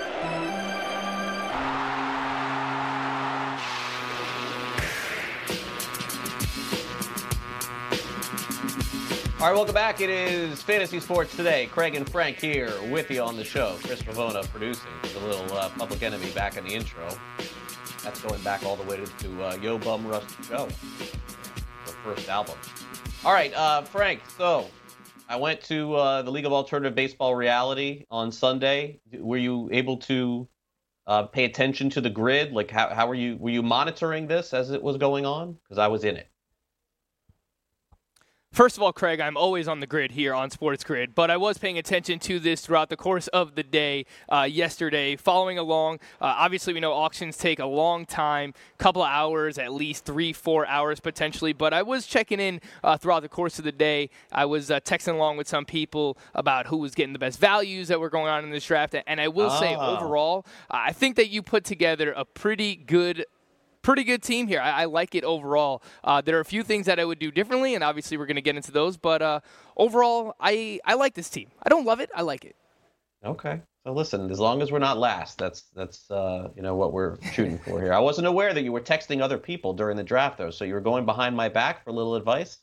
[9.41, 10.01] All right, welcome back.
[10.01, 11.65] It is Fantasy Sports Today.
[11.65, 13.75] Craig and Frank here with you on the show.
[13.81, 17.09] Chris Ravona producing the little uh, Public Enemy back in the intro.
[18.03, 20.67] That's going back all the way to, uh, Yo Bum Rush Show,
[21.87, 22.55] the first album.
[23.25, 24.21] All right, uh, Frank.
[24.37, 24.67] So
[25.27, 28.99] I went to uh, the League of Alternative Baseball Reality on Sunday.
[29.11, 30.47] Were you able to
[31.07, 32.53] uh, pay attention to the grid?
[32.53, 35.57] Like, how, how were you were you monitoring this as it was going on?
[35.63, 36.30] Because I was in it.
[38.53, 41.37] First of all, Craig, I'm always on the grid here on Sports Grid, but I
[41.37, 45.99] was paying attention to this throughout the course of the day uh, yesterday, following along.
[46.19, 50.33] Uh, obviously, we know auctions take a long time, couple of hours, at least three,
[50.33, 54.09] four hours potentially, but I was checking in uh, throughout the course of the day.
[54.33, 57.87] I was uh, texting along with some people about who was getting the best values
[57.87, 59.95] that were going on in this draft, and I will say, Ah.
[59.95, 63.25] overall, I think that you put together a pretty good
[63.81, 64.59] pretty good team here.
[64.59, 65.83] I, I like it overall.
[66.03, 68.35] Uh, there are a few things that I would do differently, and obviously we're going
[68.35, 68.97] to get into those.
[68.97, 69.39] But uh,
[69.77, 71.49] overall, I I like this team.
[71.63, 72.09] I don't love it.
[72.15, 72.55] I like it.
[73.23, 73.61] Okay.
[73.83, 77.17] So listen, as long as we're not last, that's that's uh, you know what we're
[77.33, 77.93] shooting for here.
[77.93, 80.75] I wasn't aware that you were texting other people during the draft though, so you
[80.75, 82.59] were going behind my back for a little advice.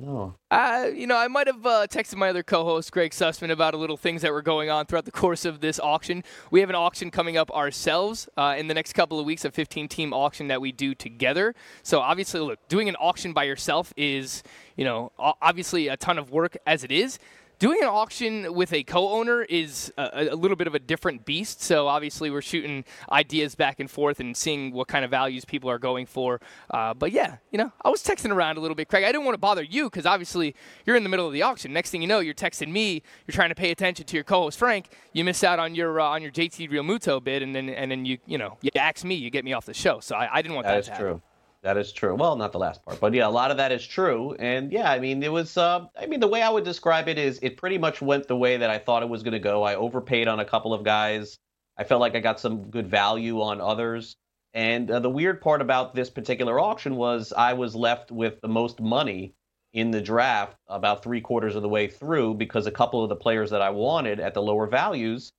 [0.00, 0.34] Don't.
[0.50, 3.76] Uh, you know, I might have uh, texted my other co-host Greg Sussman about a
[3.76, 6.24] little things that were going on throughout the course of this auction.
[6.50, 9.50] We have an auction coming up ourselves uh, in the next couple of weeks, a
[9.50, 11.54] 15-team auction that we do together.
[11.82, 14.42] So obviously, look, doing an auction by yourself is,
[14.76, 17.18] you know, obviously a ton of work as it is.
[17.62, 21.62] Doing an auction with a co-owner is a, a little bit of a different beast.
[21.62, 25.70] So obviously, we're shooting ideas back and forth and seeing what kind of values people
[25.70, 26.40] are going for.
[26.72, 29.04] Uh, but yeah, you know, I was texting around a little bit, Craig.
[29.04, 31.72] I didn't want to bother you because obviously you're in the middle of the auction.
[31.72, 33.00] Next thing you know, you're texting me.
[33.28, 34.88] You're trying to pay attention to your co-host Frank.
[35.12, 38.04] You miss out on your uh, on your JT Realmuto bid, and then and then
[38.04, 40.00] you you know you ask me, you get me off the show.
[40.00, 41.06] So I, I didn't want that, That is to happen.
[41.06, 41.22] true.
[41.62, 42.16] That is true.
[42.16, 44.34] Well, not the last part, but yeah, a lot of that is true.
[44.38, 45.56] And yeah, I mean, it was.
[45.56, 48.36] Uh, I mean, the way I would describe it is, it pretty much went the
[48.36, 49.62] way that I thought it was going to go.
[49.62, 51.38] I overpaid on a couple of guys.
[51.76, 54.16] I felt like I got some good value on others.
[54.54, 58.48] And uh, the weird part about this particular auction was I was left with the
[58.48, 59.34] most money
[59.72, 63.16] in the draft about three quarters of the way through because a couple of the
[63.16, 65.32] players that I wanted at the lower values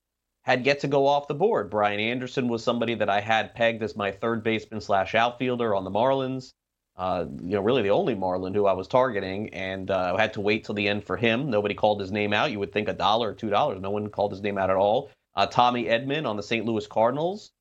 [0.44, 1.70] had yet to go off the board.
[1.70, 5.84] Brian Anderson was somebody that I had pegged as my third baseman slash outfielder on
[5.84, 6.54] the Marlins.
[6.96, 10.34] Uh, you know, really the only Marlin who I was targeting, and uh, I had
[10.34, 11.50] to wait till the end for him.
[11.50, 12.52] Nobody called his name out.
[12.52, 13.82] You would think a dollar or two dollars.
[13.82, 15.10] No one called his name out at all.
[15.36, 16.66] Uh, Tommy Edman on the St.
[16.66, 17.52] Louis Cardinals.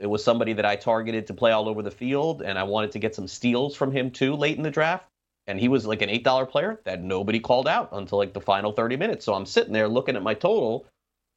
[0.00, 2.92] It was somebody that I targeted to play all over the field, and I wanted
[2.92, 5.06] to get some steals from him too late in the draft.
[5.46, 8.40] And he was like an eight dollar player that nobody called out until like the
[8.40, 9.24] final 30 minutes.
[9.24, 10.86] So I'm sitting there looking at my total,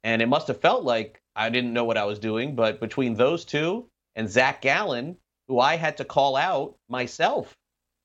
[0.06, 2.54] and it must have felt like I didn't know what I was doing.
[2.54, 5.16] But between those two and Zach Gallen,
[5.48, 7.56] who I had to call out myself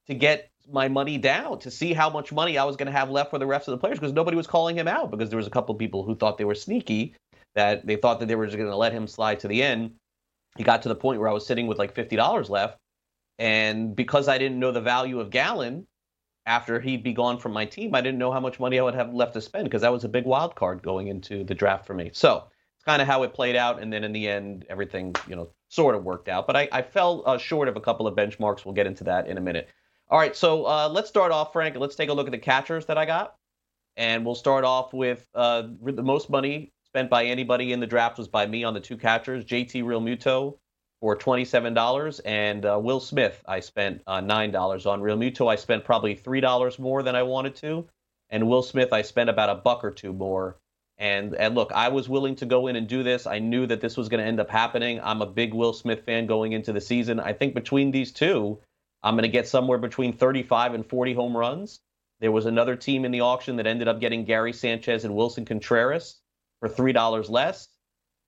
[0.08, 3.12] to get my money down to see how much money I was going to have
[3.12, 5.38] left for the rest of the players because nobody was calling him out because there
[5.38, 7.14] was a couple of people who thought they were sneaky
[7.54, 9.92] that they thought that they were just going to let him slide to the end.
[10.58, 12.78] He got to the point where I was sitting with like fifty dollars left,
[13.38, 15.86] and because I didn't know the value of Gallen
[16.46, 18.96] after he'd be gone from my team, I didn't know how much money I would
[18.96, 21.86] have left to spend because that was a big wild card going into the draft
[21.86, 22.12] for me.
[22.14, 25.36] So it's kind of how it played out, and then in the end, everything you
[25.36, 26.48] know sort of worked out.
[26.48, 28.66] But I, I fell uh, short of a couple of benchmarks.
[28.66, 29.70] We'll get into that in a minute.
[30.10, 31.76] All right, so uh, let's start off, Frank.
[31.78, 33.36] Let's take a look at the catchers that I got,
[33.96, 38.18] and we'll start off with uh, the most money spent by anybody in the draft
[38.18, 40.58] was by me on the two catchers, JT Realmuto
[41.02, 45.02] for twenty-seven dollars, and uh, Will Smith I spent uh, nine dollars on.
[45.02, 47.90] Realmuto I spent probably three dollars more than I wanted to,
[48.30, 50.58] and Will Smith I spent about a buck or two more.
[50.98, 53.26] And and look, I was willing to go in and do this.
[53.26, 55.02] I knew that this was going to end up happening.
[55.02, 57.20] I'm a big Will Smith fan going into the season.
[57.20, 58.60] I think between these two,
[59.02, 61.80] I'm going to get somewhere between 35 and 40 home runs.
[62.20, 65.46] There was another team in the auction that ended up getting Gary Sanchez and Willson
[65.46, 66.20] Contreras
[66.60, 67.68] for $3 less,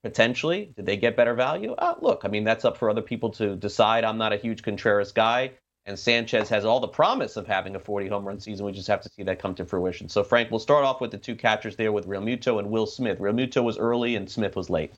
[0.04, 0.70] potentially.
[0.76, 1.72] Did they get better value?
[1.72, 4.04] Uh, look, I mean, that's up for other people to decide.
[4.04, 5.52] I'm not a huge Contreras guy,
[5.86, 8.66] and Sanchez has all the promise of having a 40 home run season.
[8.66, 10.10] We just have to see that come to fruition.
[10.10, 13.18] So, Frank, we'll start off with the two catchers there with Realmuto and Will Smith.
[13.18, 14.92] Realmuto was early and Smith was late.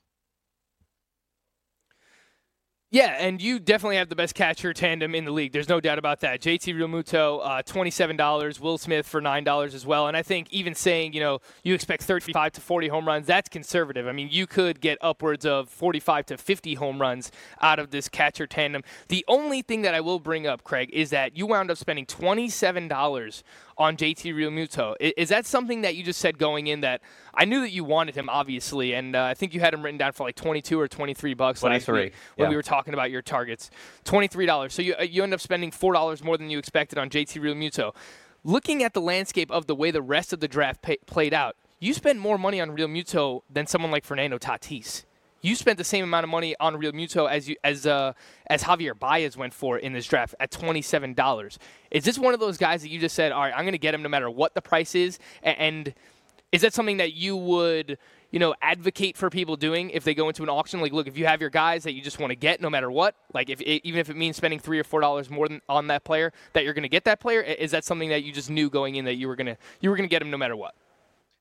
[2.92, 5.51] Yeah, and you definitely have the best catcher tandem in the league.
[5.51, 6.40] There's no doubt about that.
[6.40, 8.61] JT Realmuto, uh, $27.
[8.61, 10.07] Will Smith for $9 as well.
[10.07, 13.49] And I think even saying, you know, you expect 35 to 40 home runs, that's
[13.49, 14.07] conservative.
[14.07, 18.09] I mean, you could get upwards of 45 to 50 home runs out of this
[18.09, 18.83] catcher tandem.
[19.09, 22.07] The only thing that I will bring up, Craig, is that you wound up spending
[22.07, 23.42] $27
[23.78, 24.94] on JT Realmuto.
[25.00, 27.02] Is that something that you just said going in that
[27.34, 29.98] I knew that you wanted him, obviously, and uh, I think you had him written
[29.98, 32.50] down for like 22 or 23 bucks 23, last week when yeah.
[32.50, 33.70] we were talking about your targets.
[34.04, 34.70] $23.
[34.70, 37.94] So you, uh, you end up spending $4 more than you expected on JT Realmuto.
[38.44, 41.56] Looking at the landscape of the way the rest of the draft pay- played out,
[41.78, 45.04] you spend more money on Realmuto than someone like Fernando Tatis
[45.46, 48.12] you spent the same amount of money on Realmuto as you as uh,
[48.48, 51.59] as Javier Baez went for in this draft at twenty seven dollars.
[51.90, 53.78] Is this one of those guys that you just said, all right, I'm going to
[53.78, 55.94] get him no matter what the price is, and
[56.50, 57.98] is that something that you would
[58.32, 60.80] you know advocate for people doing if they go into an auction?
[60.80, 62.90] Like, look, if you have your guys that you just want to get no matter
[62.90, 65.87] what, like if even if it means spending three or four dollars more than on
[65.87, 68.50] that player, that you're going to get that player, is that something that you just
[68.50, 70.56] knew going in that you were gonna you were going to get him no matter
[70.56, 70.74] what?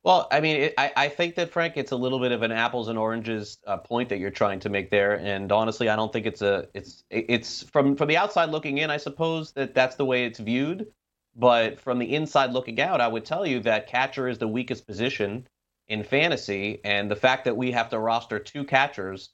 [0.06, 2.52] Well, I mean, it, I, I think that Frank, it's a little bit of an
[2.52, 6.14] apples and oranges uh, point that you're trying to make there, and honestly, I don't
[6.14, 9.96] think it's a it's it's from from the outside looking in, I suppose that that's
[9.96, 10.94] the way it's viewed,
[11.36, 14.86] but from the inside looking out, I would tell you that catcher is the weakest
[14.86, 15.48] position
[15.88, 19.32] in fantasy, and the fact that we have to roster two catchers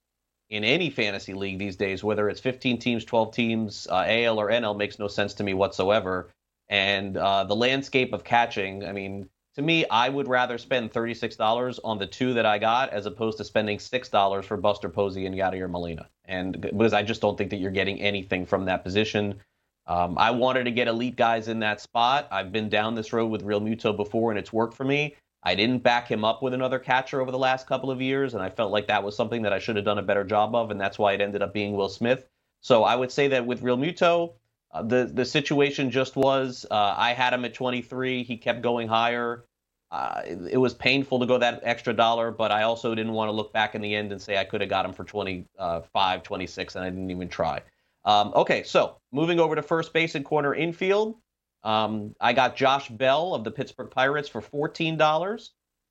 [0.50, 4.50] in any fantasy league these days, whether it's 15 teams, 12 teams, uh, AL or
[4.50, 6.30] NL, makes no sense to me whatsoever.
[6.70, 11.80] And uh, the landscape of catching, I mean to me, I would rather spend $36
[11.84, 15.36] on the two that I got as opposed to spending $6 for Buster Posey and
[15.36, 16.08] Yadier Molina.
[16.26, 19.42] And because I just don't think that you're getting anything from that position.
[19.88, 22.28] Um, I wanted to get elite guys in that spot.
[22.32, 25.16] I've been down this road with Realmuto before, and it's worked for me.
[25.44, 28.44] I didn't back him up with another catcher over the last couple of years, and
[28.44, 30.72] I felt like that was something that I should have done a better job of,
[30.72, 32.28] and that's why it ended up being Will Smith.
[32.62, 34.34] So I would say that with Realmuto,
[34.74, 38.24] uh, the the situation just was uh, I had him at 23.
[38.24, 39.46] He kept going higher.
[39.92, 43.28] Uh, it, it, was painful to go that extra dollar, but I also didn't want
[43.28, 46.24] to look back in the end and say I could have got him for 25,
[46.24, 47.62] 26, and I didn't even try.
[48.06, 51.18] Um, okay, so moving over to first base and corner infield,
[51.64, 55.50] um, I got Josh Bell of the Pittsburgh Pirates for $14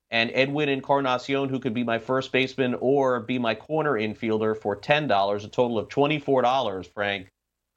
[0.09, 4.75] and Edwin Encarnacion, who could be my first baseman or be my corner infielder for
[4.75, 7.29] $10, a total of $24, Frank,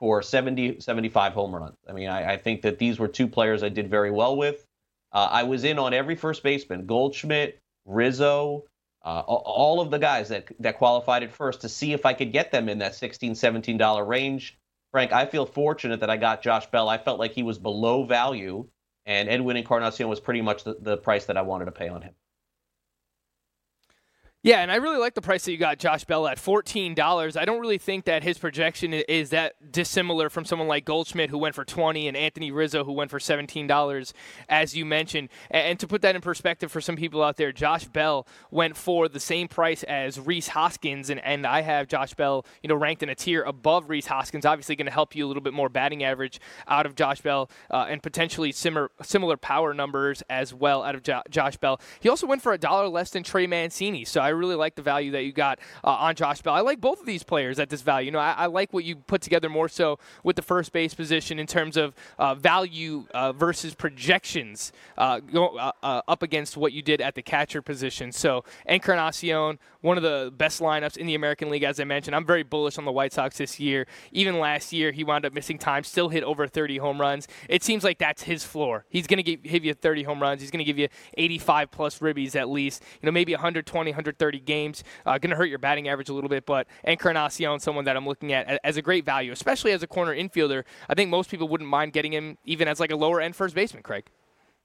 [0.04, 1.78] for 70, 75 home runs.
[1.88, 4.62] I mean, I, I think that these were two players I did very well with.
[5.10, 8.64] Uh, I was in on every first baseman Goldschmidt, Rizzo,
[9.02, 12.32] uh, all of the guys that, that qualified at first to see if I could
[12.32, 14.58] get them in that $16, $17 range.
[14.92, 16.86] Frank, I feel fortunate that I got Josh Bell.
[16.90, 18.66] I felt like he was below value,
[19.06, 22.02] and Edwin Encarnacion was pretty much the, the price that I wanted to pay on
[22.02, 22.12] him.
[24.44, 27.34] Yeah, and I really like the price that you got Josh Bell at $14.
[27.34, 31.38] I don't really think that his projection is that dissimilar from someone like Goldschmidt who
[31.38, 34.12] went for 20 and Anthony Rizzo who went for $17
[34.50, 35.30] as you mentioned.
[35.50, 39.08] And to put that in perspective for some people out there, Josh Bell went for
[39.08, 43.02] the same price as Rhys Hoskins and, and I have Josh Bell, you know, ranked
[43.02, 45.70] in a tier above Rhys Hoskins, obviously going to help you a little bit more
[45.70, 50.82] batting average out of Josh Bell uh, and potentially similar similar power numbers as well
[50.82, 51.80] out of jo- Josh Bell.
[52.00, 54.04] He also went for a dollar less than Trey Mancini.
[54.04, 56.54] So I really like the value that you got uh, on Josh Bell.
[56.54, 58.06] I like both of these players at this value.
[58.06, 60.94] You know, I, I, like what you put together more so with the first base
[60.94, 66.56] position in terms of uh, value uh, versus projections uh, go, uh, uh, up against
[66.56, 68.12] what you did at the catcher position.
[68.12, 72.16] So Encarnacion, one of the best lineups in the American League, as I mentioned.
[72.16, 73.86] I'm very bullish on the White Sox this year.
[74.12, 77.28] Even last year, he wound up missing time, still hit over 30 home runs.
[77.48, 78.86] It seems like that's his floor.
[78.88, 80.40] He's going to give you 30 home runs.
[80.40, 82.82] He's going to give you 85 plus ribbies at least.
[83.02, 84.84] You know, maybe 120, 130 games.
[85.06, 88.06] Uh, going to hurt your batting average a little bit, but Encarnacion, someone that I'm
[88.06, 90.64] looking at as a great value, especially as a corner infielder.
[90.88, 93.54] I think most people wouldn't mind getting him even as like a lower end first
[93.54, 94.04] baseman, Craig.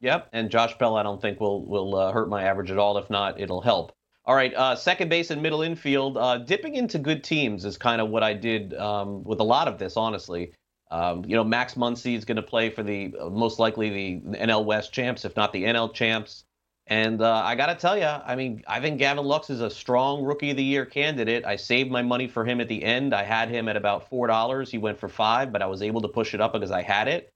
[0.02, 2.98] Yep, and Josh Bell, I don't think will will uh, hurt my average at all.
[2.98, 3.92] If not, it'll help.
[4.26, 6.18] All right, uh, second base and middle infield.
[6.18, 9.68] Uh, dipping into good teams is kind of what I did um, with a lot
[9.68, 10.54] of this, honestly.
[10.92, 14.38] Um, you know, Max Muncy is going to play for the uh, most likely the
[14.38, 16.46] NL West champs, if not the NL champs.
[16.90, 19.70] And uh, I got to tell you, I mean, I think Gavin Lux is a
[19.70, 21.46] strong rookie of the year candidate.
[21.46, 23.14] I saved my money for him at the end.
[23.14, 24.68] I had him at about $4.
[24.68, 27.08] He went for five, but I was able to push it up because I had
[27.08, 27.32] it.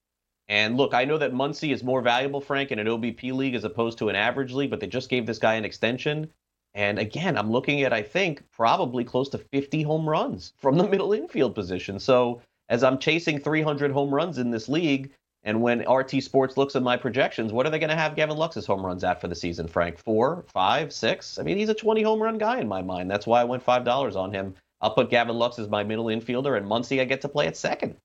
[0.48, 3.64] And look, I know that Muncy is more valuable, Frank, in an OBP league as
[3.64, 6.32] opposed to an average league, but they just gave this guy an extension.
[6.74, 10.88] And again, I'm looking at, I think, probably close to 50 home runs from the
[10.88, 12.00] middle infield position.
[12.00, 15.12] So as I'm chasing 300 home runs in this league,
[15.44, 18.38] and when RT Sports looks at my projections, what are they going to have Gavin
[18.38, 19.98] Lux's home runs at for the season, Frank?
[19.98, 21.38] Four, five, six?
[21.38, 23.12] I mean, he's a 20 home run guy in my mind.
[23.12, 24.56] That's why I went $5 on him.
[24.80, 27.58] I'll put Gavin Lux as my middle infielder, and Muncy I get to play at
[27.58, 27.96] second.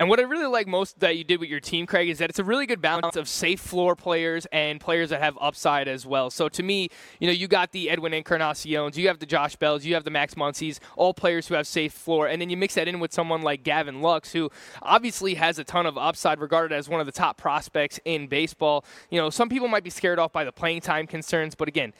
[0.00, 2.30] And what I really like most that you did with your team, Craig, is that
[2.30, 6.06] it's a really good balance of safe floor players and players that have upside as
[6.06, 6.30] well.
[6.30, 6.88] So to me,
[7.18, 10.10] you know, you got the Edwin Encarnaciones, you have the Josh Bells, you have the
[10.10, 12.28] Max Muncies, all players who have safe floor.
[12.28, 15.64] And then you mix that in with someone like Gavin Lux, who obviously has a
[15.64, 18.86] ton of upside, regarded as one of the top prospects in baseball.
[19.10, 21.92] You know, some people might be scared off by the playing time concerns, but again,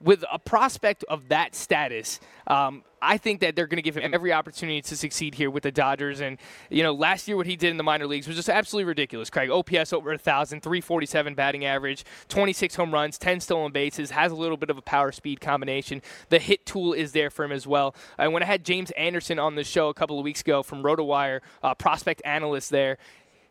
[0.00, 4.12] with a prospect of that status, um, I think that they're going to give him
[4.14, 6.20] every opportunity to succeed here with the Dodgers.
[6.20, 6.38] And,
[6.70, 9.30] you know, last year what he did in the minor leagues was just absolutely ridiculous.
[9.30, 14.34] Craig, OPS over 1,000, 347 batting average, 26 home runs, 10 stolen bases, has a
[14.34, 16.02] little bit of a power speed combination.
[16.28, 17.94] The hit tool is there for him as well.
[18.18, 20.82] And when I had James Anderson on the show a couple of weeks ago from
[20.82, 22.98] RotoWire, uh, prospect analyst there,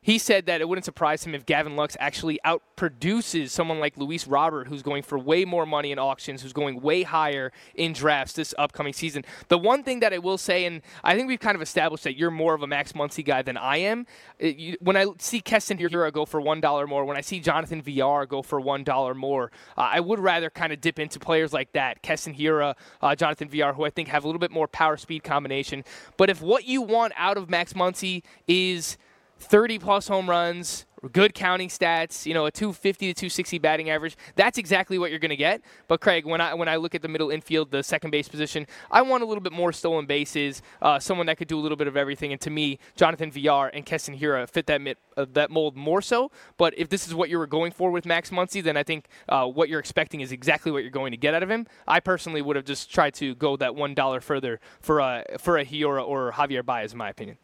[0.01, 4.27] he said that it wouldn't surprise him if Gavin Lux actually outproduces someone like Luis
[4.27, 8.33] Robert, who's going for way more money in auctions, who's going way higher in drafts
[8.33, 9.25] this upcoming season.
[9.47, 12.17] The one thing that I will say, and I think we've kind of established that
[12.17, 14.05] you're more of a Max Muncy guy than I am.
[14.39, 17.39] It, you, when I see Keston Hiura go for one dollar more, when I see
[17.39, 21.19] Jonathan Villar go for one dollar more, uh, I would rather kind of dip into
[21.19, 24.51] players like that, Keston Hiura, uh, Jonathan Villar, who I think have a little bit
[24.51, 25.83] more power speed combination.
[26.17, 28.97] But if what you want out of Max Muncy is
[29.39, 34.17] 30 plus home runs, good counting stats, you know, a 250 to 260 batting average.
[34.35, 35.61] That's exactly what you're going to get.
[35.87, 38.67] But Craig, when I when I look at the middle infield, the second base position,
[38.91, 41.77] I want a little bit more stolen bases, uh, someone that could do a little
[41.77, 42.31] bit of everything.
[42.31, 46.01] And to me, Jonathan Villar and Keston Hiura fit that mit, uh, that mold more
[46.01, 46.31] so.
[46.57, 49.07] But if this is what you were going for with Max Muncy, then I think
[49.29, 51.67] uh, what you're expecting is exactly what you're going to get out of him.
[51.87, 55.57] I personally would have just tried to go that one dollar further for a for
[55.57, 57.37] a Hiura or Javier Baez, in my opinion.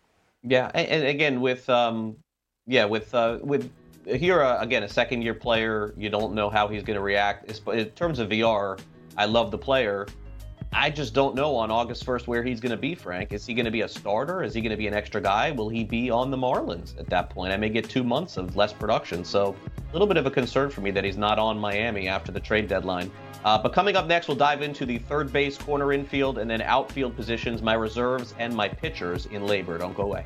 [0.44, 2.18] Yeah, and, and again with um,
[2.68, 3.70] yeah with uh, with
[4.06, 7.50] Hiura again a second year player, you don't know how he's going to react.
[7.68, 8.78] In terms of Villar,
[9.18, 10.08] I love the player.
[10.76, 13.32] I just don't know on August 1st where he's going to be, Frank.
[13.32, 14.41] Is he going to be a starter?
[14.41, 15.52] Is he going to be an extra guy?
[15.52, 17.54] Will he be on the Marlins at that point?
[17.54, 19.24] I may get two months of less production.
[19.24, 22.32] So a little bit of a concern for me that he's not on Miami after
[22.32, 23.12] the trade deadline.
[23.46, 26.62] Uh, but coming up next, we'll dive into the third base, corner infield, and then
[26.62, 29.80] outfield positions, my reserves, and my pitchers in LABR.
[29.80, 30.26] Don't go away.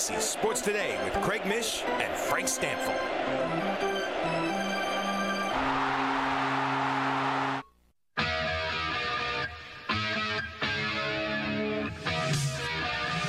[0.00, 2.96] Sports Today with Craig Mish and Frank Stampfl.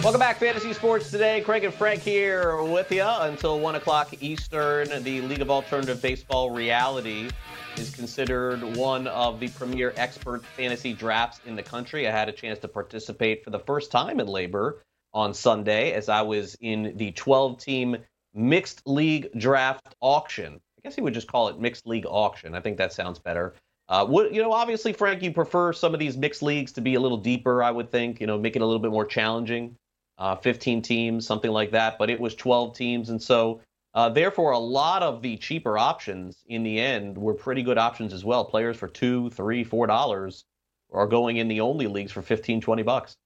[0.01, 1.41] Welcome back, Fantasy Sports Today.
[1.41, 4.88] Craig and Frank here with you until 1 o'clock Eastern.
[5.03, 7.30] The League of Alternative Baseball Reality
[7.76, 12.07] is considered one of the premier expert fantasy drafts in the country.
[12.07, 14.76] I had a chance to participate for the first time in LABR
[15.14, 17.97] on Sunday as I was in the 12 team
[18.34, 20.55] mixed league draft auction.
[20.55, 22.55] I guess he would just call it mixed league auction.
[22.55, 23.53] I think that sounds better.
[23.89, 26.95] Uh, would, you know, obviously, Frank, you prefer some of these mixed leagues to be
[26.95, 29.76] a little deeper, I would think, you know, make it a little bit more challenging.
[30.18, 33.09] Uh, 15 teams, something like that, but it was 12 teams.
[33.09, 33.59] And so,
[33.93, 38.14] uh, therefore, a lot of the cheaper options in the end were pretty good options
[38.14, 38.45] as well.
[38.45, 40.45] Players for two, three, four dollars
[40.93, 43.18] are going in the only leagues for 15, 20 bucks.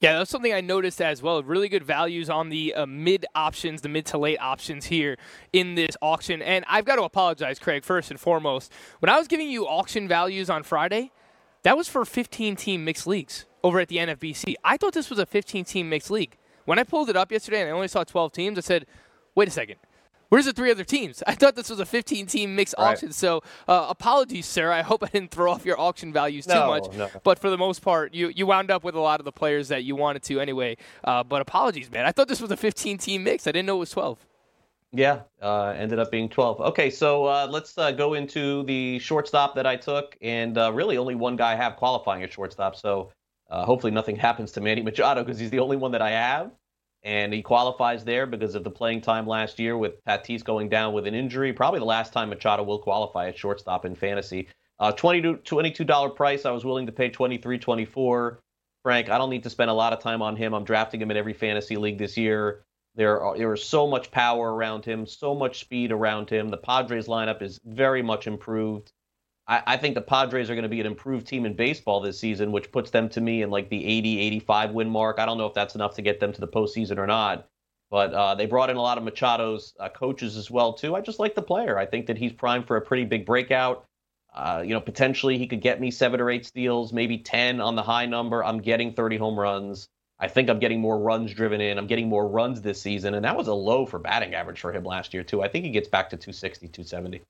[0.00, 1.42] Yeah, that's something I noticed as well.
[1.42, 5.18] Really good values on the uh, mid options, the mid to late options here
[5.52, 6.40] in this auction.
[6.40, 8.72] And I've got to apologize, Craig, first and foremost.
[9.00, 11.12] When I was giving you auction values on Friday,
[11.64, 14.54] that was for 15 team mixed leagues over at the NFBC.
[14.64, 16.38] I thought this was a 15 team mixed league.
[16.64, 18.86] When I pulled it up yesterday and I only saw 12 teams, I said,
[19.34, 19.76] wait a second.
[20.30, 21.22] Where's the three other teams?
[21.26, 22.92] I thought this was a 15 team mixed Right.
[22.92, 23.12] auction.
[23.12, 24.72] So uh, apologies, sir.
[24.72, 26.86] I hope I didn't throw off your auction values too No, much.
[26.96, 27.10] no.
[27.22, 29.68] But for the most part, you, you wound up with a lot of the players
[29.68, 30.76] that you wanted to anyway.
[31.04, 32.06] Uh, but apologies, man.
[32.06, 33.46] I thought this was a 15 team mix.
[33.46, 34.18] I didn't know it was 12.
[34.92, 36.60] Yeah, uh, ended up being 12.
[36.60, 40.96] Okay, so uh, let's uh, go into the shortstop that I took, and uh, really
[40.96, 42.74] only one guy I have qualifying at shortstop.
[42.74, 43.12] So
[43.50, 46.50] uh, hopefully nothing happens to Manny Machado because he's the only one that I have,
[47.02, 50.92] and he qualifies there because of the playing time last year with Tatis going down
[50.92, 51.52] with an injury.
[51.52, 54.48] Probably the last time Machado will qualify at shortstop in fantasy.
[54.78, 56.44] Uh, 22 $22 price.
[56.44, 58.40] I was willing to pay 23 24
[58.82, 60.54] Frank, I don't need to spend a lot of time on him.
[60.54, 62.64] I'm drafting him in every fantasy league this year.
[62.94, 66.48] There are there is so much power around him, so much speed around him.
[66.48, 68.90] The Padres lineup is very much improved.
[69.50, 72.18] I, I think the Padres are going to be an improved team in baseball this
[72.18, 75.18] season, which puts them to me in like the 80, 85 win mark.
[75.18, 77.46] I don't know if that's enough to get them to the postseason or not.
[77.90, 80.94] But uh, they brought in a lot of Machado's uh, coaches as well too.
[80.94, 81.76] I just like the player.
[81.76, 83.84] I think that he's primed for a pretty big breakout.
[84.32, 87.74] Uh, you know, potentially he could get me seven or eight steals, maybe 10 on
[87.74, 88.44] the high number.
[88.44, 89.88] I'm getting 30 home runs.
[90.20, 91.78] I think I'm getting more runs driven in.
[91.78, 93.14] I'm getting more runs this season.
[93.14, 95.42] And that was a low for batting average for him last year, too.
[95.42, 97.22] I think he gets back to 260, 270.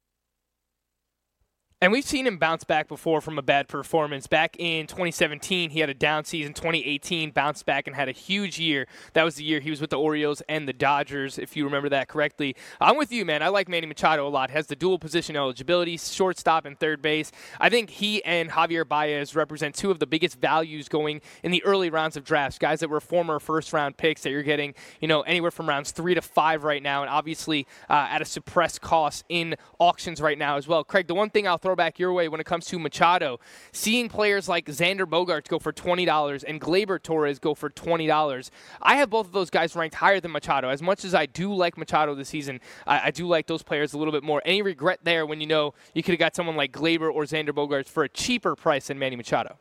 [1.83, 4.27] And we've seen him bounce back before from a bad performance.
[4.27, 6.53] Back in 2017, he had a down season.
[6.53, 8.87] 2018, bounced back and had a huge year.
[9.15, 11.89] That was the year he was with the Orioles and the Dodgers, if you remember
[11.89, 12.55] that correctly.
[12.83, 13.43] I'm with you, man.
[13.43, 14.51] I like Manny Machado a lot.
[14.51, 17.33] Has the dual position eligibility, shortstop and third base.
[17.59, 21.65] I think he and Javier Baez represent two of the biggest values going in the
[21.65, 22.59] early rounds of drafts.
[22.59, 25.93] Guys that were former first round picks that you're getting, you know, anywhere from rounds
[25.93, 30.37] three to five right now, and obviously uh, at a suppressed cost in auctions right
[30.37, 30.85] now as well.
[30.85, 33.41] Craig, the one thing I'll throw back your way when it comes to Machado,
[33.73, 38.07] seeing players like Xander Bogaerts go for twenty dollars and Gleyber Torres go for twenty
[38.07, 38.51] dollars,
[38.83, 40.69] I have both of those guys ranked higher than Machado.
[40.69, 43.93] As much as I do like Machado this season, I, I do like those players
[43.93, 44.43] a little bit more.
[44.45, 47.51] Any regret there when you know you could have got someone like Glaber or Xander
[47.51, 49.57] Bogaerts for a cheaper price than Manny Machado?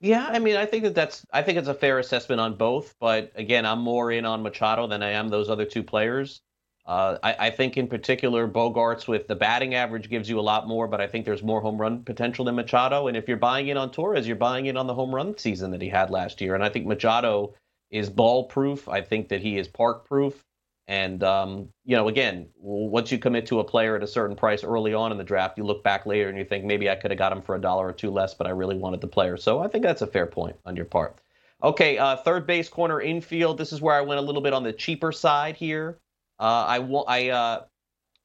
[0.00, 2.94] Yeah, I mean, I think that that's I think it's a fair assessment on both.
[3.00, 6.42] But again, I'm more in on Machado than I am those other two players.
[6.86, 10.68] Uh, I, I think in particular, Bogaerts with the batting average gives you a lot
[10.68, 13.08] more, but I think there's more home run potential than Machado.
[13.08, 15.72] And if you're buying in on Torres, you're buying in on the home run season
[15.72, 16.54] that he had last year.
[16.54, 17.54] And I think Machado
[17.90, 18.88] is ball proof.
[18.88, 20.44] I think that he is park proof.
[20.88, 24.62] And um, you know, again, once you commit to a player at a certain price
[24.62, 27.10] early on in the draft, you look back later and you think maybe I could
[27.10, 29.36] have got him for a dollar or two less, but I really wanted the player.
[29.36, 31.18] So I think that's a fair point on your part.
[31.64, 33.58] Okay, uh, third base, corner, infield.
[33.58, 35.98] This is where I went a little bit on the cheaper side here.
[36.38, 37.64] Uh, I I uh,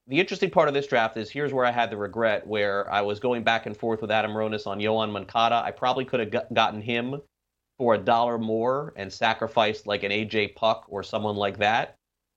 [0.06, 3.02] the interesting part of this draft is here's where I had the regret where I
[3.02, 5.62] was going back and forth with Adam Ronis on Yoan Moncada.
[5.64, 7.20] I probably could have got, gotten him
[7.78, 11.96] for a dollar more and sacrificed like an AJ Puk or someone like that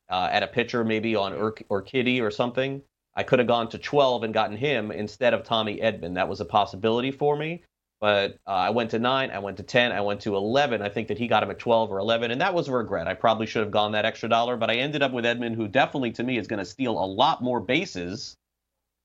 [0.09, 2.81] uh, at a pitcher maybe on Ur- or Kitty or something.
[3.15, 6.15] I could have gone to 12 and gotten him instead of Tommy Edman.
[6.15, 7.63] That was a possibility for me.
[8.05, 10.83] But uh, I went to 9, I went to 10, I went to 11.
[10.83, 13.07] I think that he got him at 12 or 11, and that was a regret.
[13.07, 15.67] I probably should have gone that extra dollar, but I ended up with Edman, who
[15.67, 18.37] definitely to me is going to steal a lot more bases.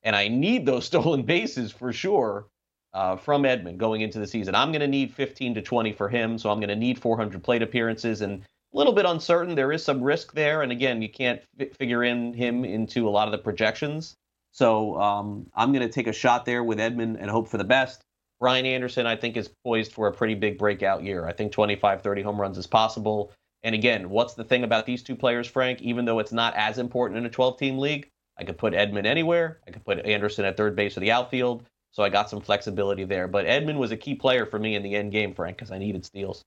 [0.02, 2.48] And I need those stolen bases for sure
[2.92, 4.54] uh, from Edman going into the season.
[4.54, 7.42] I'm going to need 15 to 20 for him, so I'm going to need 400
[7.42, 9.54] plate appearances and a little bit uncertain.
[9.54, 13.12] There is some risk there, and again, you can't fi- figure in him into a
[13.16, 14.14] lot of the projections.
[14.52, 17.64] So um, I'm going to take a shot there with Edman and hope for the
[17.64, 18.04] best.
[18.40, 21.26] Brian Anderson, I think, is poised for a pretty big breakout year.
[21.26, 23.32] I think 25, 30 home runs is possible.
[23.62, 25.82] And again, what's the thing about these two players, Frank?
[25.82, 29.04] Even though it's not as important in a 12 team league, I could put Edman
[29.04, 29.60] anywhere.
[29.68, 31.66] I could put Anderson at third base or the outfield.
[31.92, 33.28] So I got some flexibility there.
[33.28, 35.78] But Edman was a key player for me in the end game, Frank, because I
[35.78, 36.42] needed steals.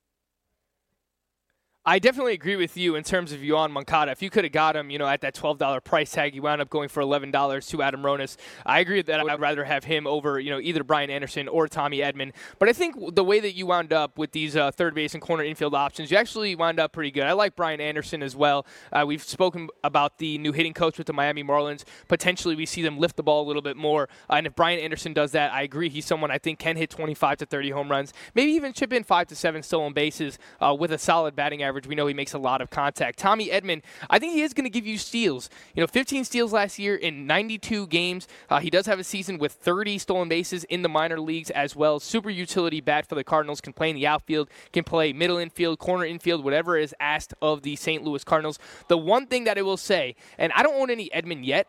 [1.85, 4.09] I definitely agree with you in terms of Yoan Moncada.
[4.09, 6.41] If you could have got him, you know, at that twelve dollar price tag, you
[6.41, 8.37] wound up going for eleven dollars to Adam Ronis.
[8.65, 11.67] I agree that I would rather have him over, you know, either Brian Anderson or
[11.67, 12.31] Tommy Edman.
[12.57, 15.21] But I think the way that you wound up with these uh, third base and
[15.21, 17.23] corner infield options, you actually wound up pretty good.
[17.23, 18.65] I like Brian Anderson as well.
[18.93, 21.83] Uh, we've spoken about the new hitting coach with the Miami Marlins.
[22.07, 24.07] Potentially, we see them lift the ball a little bit more.
[24.29, 25.89] Uh, and if Brian Anderson does that, I agree.
[25.89, 28.93] He's someone I think can hit twenty five to thirty home runs, maybe even chip
[28.93, 31.72] in five to seven stolen bases uh, with a solid batting average.
[31.87, 33.19] We know he makes a lot of contact.
[33.19, 35.49] Tommy Edman, I think he is going to give you steals.
[35.75, 38.27] You know, 15 steals last year in 92 games.
[38.49, 41.75] Uh, he does have a season with 30 stolen bases in the minor leagues as
[41.75, 41.99] well.
[41.99, 43.61] Super utility bat for the Cardinals.
[43.61, 47.61] Can play in the outfield, can play middle infield, corner infield, whatever is asked of
[47.63, 48.03] the St.
[48.03, 48.59] Louis Cardinals.
[48.87, 51.67] The one thing that I will say, and I don't own any Edman yet.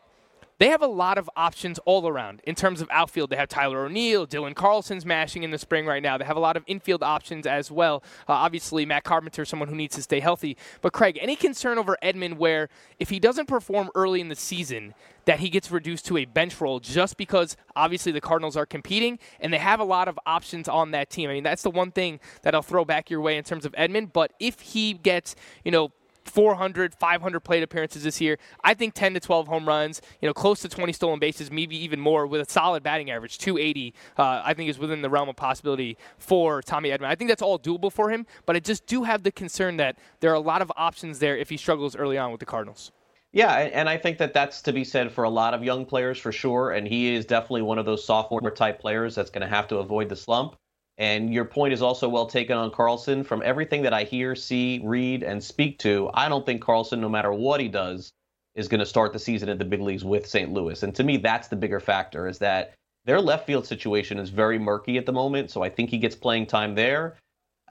[0.58, 3.30] They have a lot of options all around in terms of outfield.
[3.30, 6.16] They have Tyler O'Neill, Dylan Carlson's mashing in the spring right now.
[6.16, 8.02] They have a lot of infield options as well.
[8.28, 10.56] Uh, obviously, Matt Carpenter, is someone who needs to stay healthy.
[10.80, 14.94] But Craig, any concern over Edman where if he doesn't perform early in the season,
[15.24, 19.18] that he gets reduced to a bench role just because obviously the Cardinals are competing
[19.40, 21.30] and they have a lot of options on that team.
[21.30, 23.72] I mean, that's the one thing that I'll throw back your way in terms of
[23.72, 24.12] Edman.
[24.12, 25.34] But if he gets,
[25.64, 25.92] you know,
[26.24, 28.38] 400, 500 plate appearances this year.
[28.62, 31.76] I think 10 to 12 home runs, you know, close to 20 stolen bases, maybe
[31.76, 33.94] even more with a solid batting average, 280.
[34.16, 37.06] Uh, I think is within the realm of possibility for Tommy Edman.
[37.06, 39.98] I think that's all doable for him, but I just do have the concern that
[40.20, 42.92] there are a lot of options there if he struggles early on with the Cardinals.
[43.34, 46.18] Yeah, and I think that that's to be said for a lot of young players
[46.18, 46.70] for sure.
[46.70, 49.78] And he is definitely one of those sophomore type players that's going to have to
[49.78, 50.54] avoid the slump.
[50.96, 53.24] And your point is also well taken on Carlson.
[53.24, 57.08] From everything that I hear, see, read, and speak to, I don't think Carlson, no
[57.08, 58.12] matter what he does,
[58.54, 60.52] is going to start the season at the big leagues with St.
[60.52, 60.82] Louis.
[60.82, 62.74] And to me, that's the bigger factor is that
[63.04, 65.50] their left field situation is very murky at the moment.
[65.50, 67.16] So I think he gets playing time there.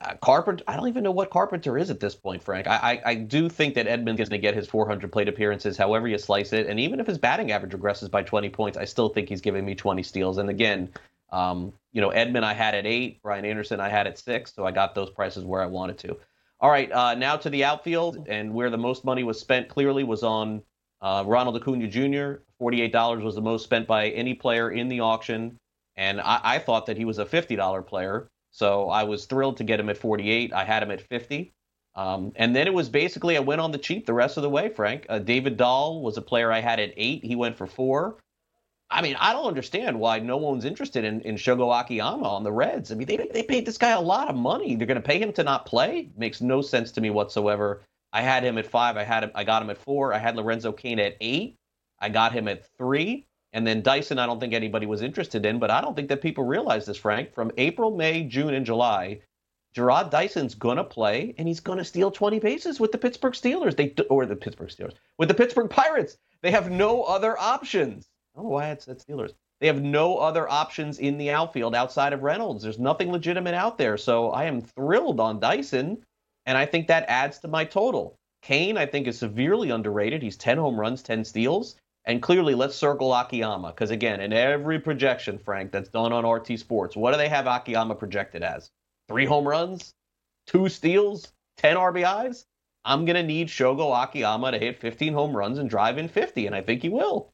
[0.01, 2.67] Uh, Carpenter, I don't even know what Carpenter is at this point, Frank.
[2.67, 5.78] I, I, I do think that Edman is going to get his 400 plate appearances,
[5.78, 6.67] however you slice it.
[6.67, 9.65] And even if his batting average regresses by 20 points, I still think he's giving
[9.65, 10.39] me 20 steals.
[10.39, 10.89] And again,
[11.32, 14.65] um, you know, Edman I had at eight, Brian Anderson I had at six, so
[14.65, 16.17] I got those prices where I wanted to.
[16.59, 20.03] All right, uh, now to the outfield, and where the most money was spent clearly
[20.03, 20.61] was on
[21.01, 22.41] uh, Ronald Acuna Jr.
[22.61, 25.57] $48 was the most spent by any player in the auction,
[25.95, 29.63] and I, I thought that he was a $50 player, so I was thrilled to
[29.63, 30.53] get him at 48.
[30.53, 31.53] I had him at 50.
[31.95, 34.49] Um, and then it was basically I went on the cheap the rest of the
[34.49, 35.05] way, Frank.
[35.09, 37.23] Uh, David Dahl was a player I had at eight.
[37.23, 38.17] He went for four.
[38.93, 42.51] I mean, I don't understand why no one's interested in, in Shogo Akiyama on the
[42.51, 42.91] Reds.
[42.91, 44.75] I mean, they, they paid this guy a lot of money.
[44.75, 46.09] They're going to pay him to not play?
[46.15, 47.81] Makes no sense to me whatsoever.
[48.13, 48.95] I had him at five.
[48.95, 49.31] I had him.
[49.33, 50.13] I got him at four.
[50.13, 51.57] I had Lorenzo Cain at eight.
[51.99, 53.25] I got him at three.
[53.51, 56.21] And then Dyson, I don't think anybody was interested in, but I don't think that
[56.21, 57.33] people realize this, Frank.
[57.33, 59.21] From April, May, June, and July,
[59.75, 63.75] Jarrod Dyson's gonna play, and he's gonna steal 20 bases with the Pittsburgh Steelers.
[63.75, 66.17] They or the Pittsburgh Steelers with the Pittsburgh Pirates.
[66.41, 68.07] They have no other options.
[68.36, 69.34] Oh, I don't know why it's said Steelers.
[69.59, 72.63] They have no other options in the outfield outside of Reynolds.
[72.63, 73.97] There's nothing legitimate out there.
[73.97, 76.03] So I am thrilled on Dyson,
[76.45, 78.15] and I think that adds to my total.
[78.41, 80.21] Cain, I think, is severely underrated.
[80.21, 81.77] He's 10 home runs, 10 steals.
[82.05, 83.69] And clearly, let's circle Akiyama.
[83.69, 87.47] Because again, in every projection, Frank, that's done on RT Sports, what do they have
[87.47, 88.69] Akiyama projected as?
[89.07, 89.93] Three home runs,
[90.47, 92.43] two steals, 10 RBIs?
[92.84, 96.47] I'm going to need Shogo Akiyama to hit 15 home runs and drive in 50,
[96.47, 97.32] and I think he will.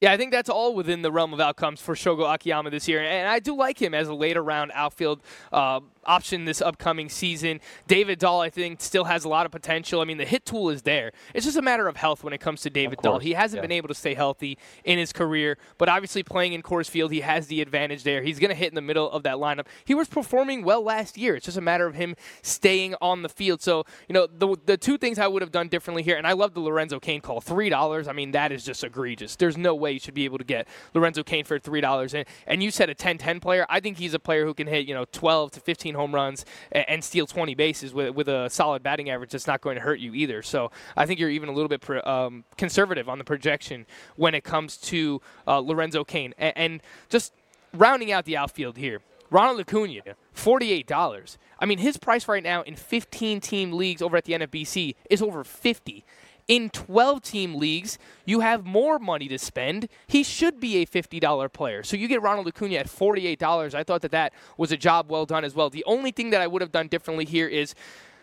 [0.00, 3.02] Yeah, I think that's all within the realm of outcomes for Shogo Akiyama this year,
[3.02, 5.20] and I do like him as a later round outfield
[5.52, 7.60] uh, option this upcoming season.
[7.86, 10.00] David Dahl, I think, still has a lot of potential.
[10.00, 11.12] I mean, the hit tool is there.
[11.34, 13.18] It's just a matter of health when it comes to David Dahl.
[13.18, 13.62] He hasn't yeah.
[13.62, 17.20] been able to stay healthy in his career, but obviously playing in Coors Field, he
[17.20, 18.22] has the advantage there.
[18.22, 19.66] He's going to hit in the middle of that lineup.
[19.84, 21.36] He was performing well last year.
[21.36, 23.62] It's just a matter of him staying on the field.
[23.62, 26.32] So, you know, the the two things I would have done differently here, and I
[26.32, 28.08] love the Lorenzo Cain call, three dollars.
[28.08, 29.36] I mean, that is just egregious.
[29.36, 32.14] There's no way you should be able to get Lorenzo Cain for three dollars.
[32.14, 33.66] And and you said a 10-10 player.
[33.68, 36.44] I think he's a player who can hit you know 12 to 15 home runs
[36.72, 39.30] and, steal 20 bases with with a solid batting average.
[39.30, 40.42] That's not going to hurt you either.
[40.42, 43.86] So I think you're even a little bit um, conservative on the projection
[44.16, 46.34] when it comes to uh, Lorenzo Cain.
[46.38, 47.32] And, and just
[47.72, 49.00] rounding out the outfield here.
[49.30, 50.02] Ronald Acuna,
[50.34, 51.36] $48.
[51.60, 55.22] I mean, his price right now in 15 team leagues over at the NFBC is
[55.22, 56.04] over 50.
[56.50, 59.88] In 12 team leagues, you have more money to spend.
[60.08, 61.84] He should be a $50 player.
[61.84, 63.72] So you get Ronald Acuna at $48.
[63.72, 65.70] I thought that that was a job well done as well.
[65.70, 67.76] The only thing that I would have done differently here is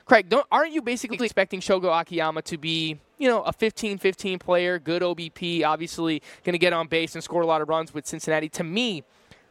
[0.03, 4.78] Craig, don't, aren't you basically expecting Shogo Akiyama to be, you know, a 15-15 player,
[4.78, 8.05] good OBP, obviously going to get on base and score a lot of runs with
[8.05, 8.49] Cincinnati?
[8.49, 9.05] To me,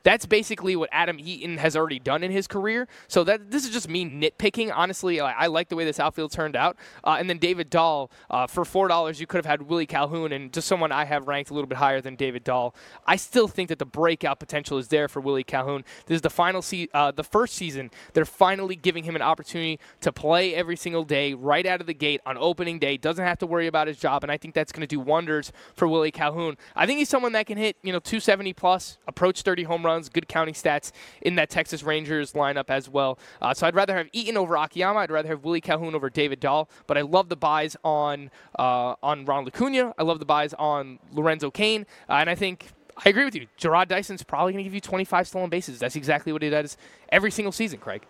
[0.07, 2.87] that's basically what Adam Eaton has already done in his career.
[3.09, 4.71] So that this is just me nitpicking.
[4.73, 6.77] Honestly, I, I like the way this outfield turned out.
[7.03, 10.31] Uh, and then David Dahl uh, for four dollars, you could have had Willie Calhoun
[10.31, 12.73] and just someone I have ranked a little bit higher than David Dahl.
[13.05, 15.85] I still think that the breakout potential is there for Willie Calhoun.
[16.07, 17.91] This is the final se- uh, the first season.
[18.13, 21.95] They're finally giving him an opportunity to play every single day, right out of the
[21.95, 22.97] gate on opening day.
[22.97, 25.51] Doesn't have to worry about his job, and I think that's going to do wonders
[25.75, 26.57] for Willie Calhoun.
[26.77, 29.96] I think he's someone that can hit you know 270 plus, approach 30 home runs
[29.97, 30.93] runs, good counting stats
[31.23, 33.19] in that Texas Rangers lineup as well.
[33.41, 35.01] Uh, so I'd rather have Eaton over Akiyama.
[35.01, 36.69] I'd rather have Willie Calhoun over David Dahl.
[36.87, 39.95] But I love the buys on uh, on Ronald Acuna.
[39.99, 41.87] I love the buys on Lorenzo Cain.
[42.09, 42.69] Uh, and I think
[43.05, 43.47] I agree with you.
[43.59, 45.79] Jarrod Dyson's probably going to give you 25 stolen bases.
[45.79, 46.77] That's exactly what he does
[47.11, 48.07] every single season, Craig.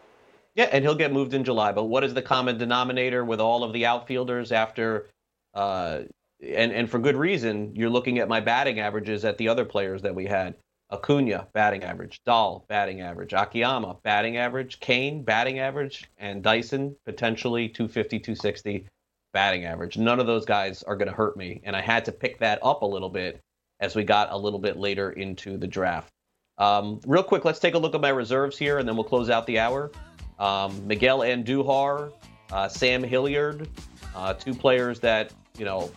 [0.54, 1.72] Yeah, and he'll get moved in July.
[1.72, 5.08] But what is the common denominator with all of the outfielders after
[5.52, 6.02] uh,
[6.42, 7.74] and and for good reason.
[7.74, 10.54] You're looking at my batting averages at the other players that we had.
[10.90, 17.68] Acuna batting average, Dahl batting average, Akiyama batting average, Cain batting average, and Dyson potentially
[17.68, 18.86] 250, 260
[19.32, 19.98] batting average.
[19.98, 22.60] None of those guys are going to hurt me, and I had to pick that
[22.62, 23.40] up a little bit
[23.80, 26.10] as we got a little bit later into the draft.
[26.58, 29.28] Um, real quick, let's take a look at my reserves here, and then we'll close
[29.28, 29.90] out the hour.
[30.38, 32.12] Um, Miguel Andujar,
[32.52, 33.68] uh, Sam Hilliard,
[34.14, 35.90] uh, two players that you know,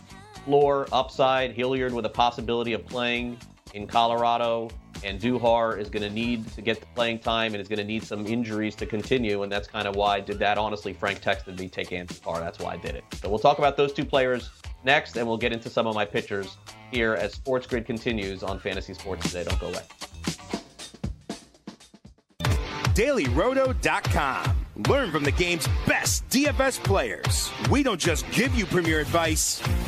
[0.44, 1.52] floor upside.
[1.52, 3.38] Hilliard with a possibility of playing
[3.74, 4.70] in Colorado,
[5.04, 7.84] and Duhar is going to need to get the playing time and is going to
[7.84, 10.58] need some injuries to continue, and that's kind of why I did that.
[10.58, 12.40] Honestly, Frank texted me take Andujar.
[12.40, 13.04] That's why I did it.
[13.20, 14.50] So we'll talk about those two players
[14.84, 16.56] next, and we'll get into some of my pitchers
[16.90, 19.44] here as Sports Grid continues on Fantasy Sports today.
[19.44, 19.82] Don't go away.
[22.94, 24.66] DailyRoto.com.
[24.88, 27.50] Learn from the game's best DFS players.
[27.70, 29.60] We don't just give you premier advice,